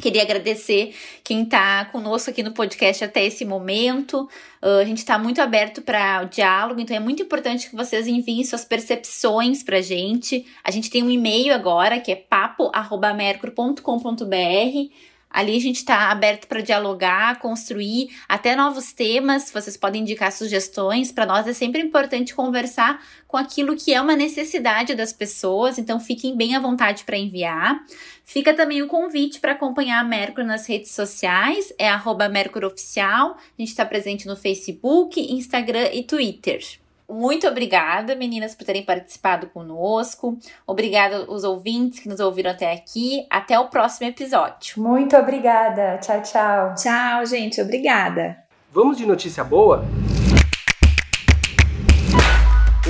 [0.00, 4.28] Queria agradecer quem está conosco aqui no podcast até esse momento.
[4.62, 8.06] Uh, a gente está muito aberto para o diálogo, então é muito importante que vocês
[8.06, 10.46] enviem suas percepções para a gente.
[10.64, 15.11] A gente tem um e-mail agora que é papo@mercur.com.br.
[15.32, 19.50] Ali a gente está aberto para dialogar, construir até novos temas.
[19.50, 21.10] Vocês podem indicar sugestões.
[21.10, 25.98] Para nós é sempre importante conversar com aquilo que é uma necessidade das pessoas, então
[25.98, 27.82] fiquem bem à vontade para enviar.
[28.24, 33.36] Fica também o convite para acompanhar a Mercury nas redes sociais, é arroba Mercury Oficial.
[33.38, 36.81] A gente está presente no Facebook, Instagram e Twitter.
[37.12, 40.38] Muito obrigada, meninas, por terem participado conosco.
[40.66, 43.26] Obrigada aos ouvintes que nos ouviram até aqui.
[43.28, 44.82] Até o próximo episódio.
[44.82, 45.98] Muito obrigada.
[45.98, 46.74] Tchau, tchau.
[46.74, 47.60] Tchau, gente.
[47.60, 48.38] Obrigada.
[48.72, 49.84] Vamos de notícia boa?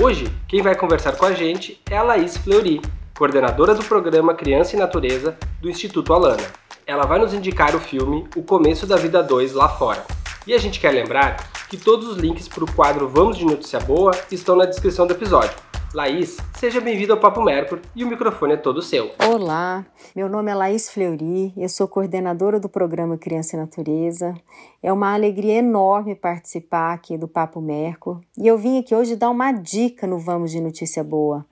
[0.00, 2.80] Hoje, quem vai conversar com a gente é a Laís Fleury,
[3.18, 6.46] coordenadora do programa Criança e Natureza do Instituto Alana.
[6.86, 10.21] Ela vai nos indicar o filme O Começo da Vida 2 lá fora.
[10.44, 13.78] E a gente quer lembrar que todos os links para o quadro Vamos de Notícia
[13.78, 15.56] Boa estão na descrição do episódio.
[15.94, 19.12] Laís, seja bem-vindo ao Papo Mercur e o microfone é todo seu.
[19.24, 19.86] Olá,
[20.16, 24.34] meu nome é Laís Fleury, eu sou coordenadora do programa Criança e Natureza.
[24.82, 29.30] É uma alegria enorme participar aqui do Papo Mercur e eu vim aqui hoje dar
[29.30, 31.46] uma dica no Vamos de Notícia Boa.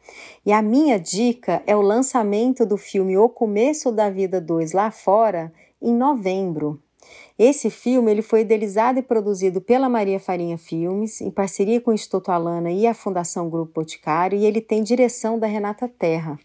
[0.45, 4.91] E a minha dica é o lançamento do filme O Começo da Vida 2 lá
[4.91, 6.83] fora em novembro.
[7.43, 11.95] Esse filme ele foi idealizado e produzido pela Maria Farinha Filmes, em parceria com o
[11.95, 16.39] Instituto Alana e a Fundação Grupo Boticário, e ele tem direção da Renata Terra.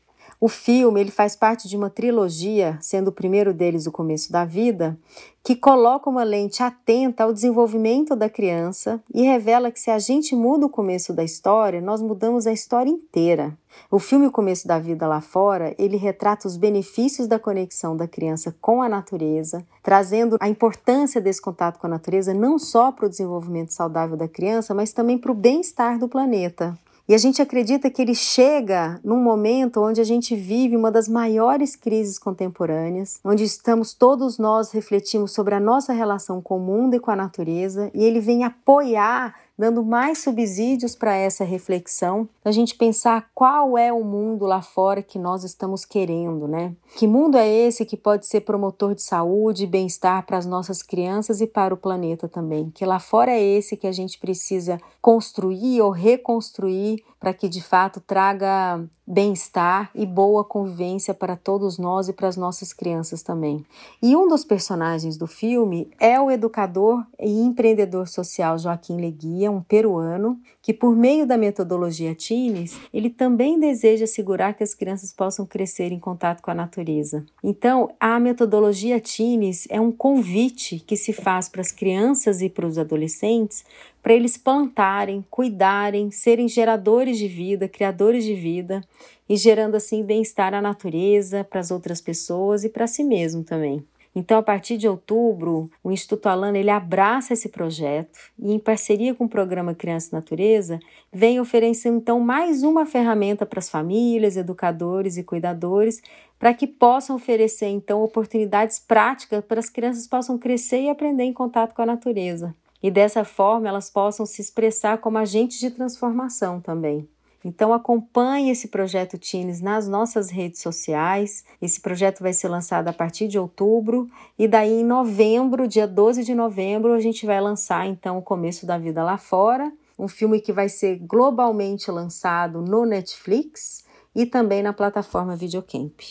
[0.45, 4.45] O filme ele faz parte de uma trilogia, sendo o primeiro deles o começo da
[4.45, 4.95] vida,
[5.43, 10.35] que coloca uma lente atenta ao desenvolvimento da criança e revela que se a gente
[10.35, 13.57] muda o começo da história, nós mudamos a história inteira.
[13.89, 18.07] O filme O Começo da Vida lá fora, ele retrata os benefícios da conexão da
[18.07, 23.07] criança com a natureza, trazendo a importância desse contato com a natureza não só para
[23.07, 26.77] o desenvolvimento saudável da criança, mas também para o bem-estar do planeta.
[27.07, 31.07] E a gente acredita que ele chega num momento onde a gente vive uma das
[31.07, 36.95] maiores crises contemporâneas, onde estamos todos nós refletimos sobre a nossa relação com o mundo
[36.95, 42.51] e com a natureza, e ele vem apoiar dando mais subsídios para essa reflexão, a
[42.51, 46.73] gente pensar qual é o mundo lá fora que nós estamos querendo, né?
[46.97, 50.83] Que mundo é esse que pode ser promotor de saúde e bem-estar para as nossas
[50.83, 52.69] crianças e para o planeta também?
[52.69, 57.61] Que lá fora é esse que a gente precisa construir ou reconstruir para que de
[57.61, 63.65] fato traga bem-estar e boa convivência para todos nós e para as nossas crianças também.
[64.01, 69.61] E um dos personagens do filme é o educador e empreendedor social Joaquim Leguia, um
[69.61, 75.45] peruano, que por meio da metodologia Tines, ele também deseja assegurar que as crianças possam
[75.45, 77.25] crescer em contato com a natureza.
[77.43, 82.67] Então, a metodologia Tines é um convite que se faz para as crianças e para
[82.67, 83.63] os adolescentes
[84.05, 88.83] para eles plantarem, cuidarem, serem geradores de vida, criadores de vida
[89.27, 93.83] e gerando assim bem-estar à natureza, para as outras pessoas e para si mesmo também.
[94.15, 99.13] Então, a partir de outubro, o Instituto Alana ele abraça esse projeto e, em parceria
[99.13, 100.79] com o programa Criança e Natureza,
[101.11, 106.01] vem oferecendo então mais uma ferramenta para as famílias, educadores e cuidadores,
[106.39, 111.33] para que possam oferecer então oportunidades práticas para as crianças possam crescer e aprender em
[111.33, 112.55] contato com a natureza
[112.85, 117.09] e dessa forma elas possam se expressar como agentes de transformação também.
[117.45, 121.45] Então acompanhe esse projeto Teens nas nossas redes sociais.
[121.61, 126.23] Esse projeto vai ser lançado a partir de outubro e daí em novembro, dia 12
[126.23, 130.41] de novembro, a gente vai lançar então o começo da vida lá fora, um filme
[130.41, 133.85] que vai ser globalmente lançado no Netflix
[134.15, 136.01] e também na plataforma Videocamp.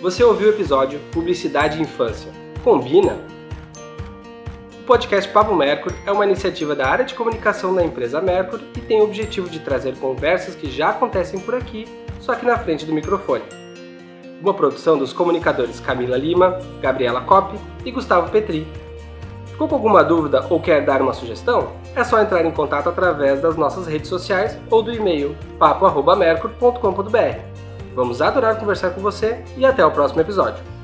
[0.00, 2.30] Você ouviu o episódio Publicidade e Infância.
[2.62, 3.35] Combina?
[4.86, 9.00] Podcast Papo Mercury é uma iniciativa da área de comunicação da empresa Mercury e tem
[9.00, 11.86] o objetivo de trazer conversas que já acontecem por aqui,
[12.20, 13.42] só que na frente do microfone.
[14.40, 18.64] Uma produção dos comunicadores Camila Lima, Gabriela Coppi e Gustavo Petri.
[19.46, 21.72] Ficou com alguma dúvida ou quer dar uma sugestão?
[21.96, 27.40] É só entrar em contato através das nossas redes sociais ou do e-mail papo.mercury.com.br.
[27.94, 30.75] Vamos adorar conversar com você e até o próximo episódio.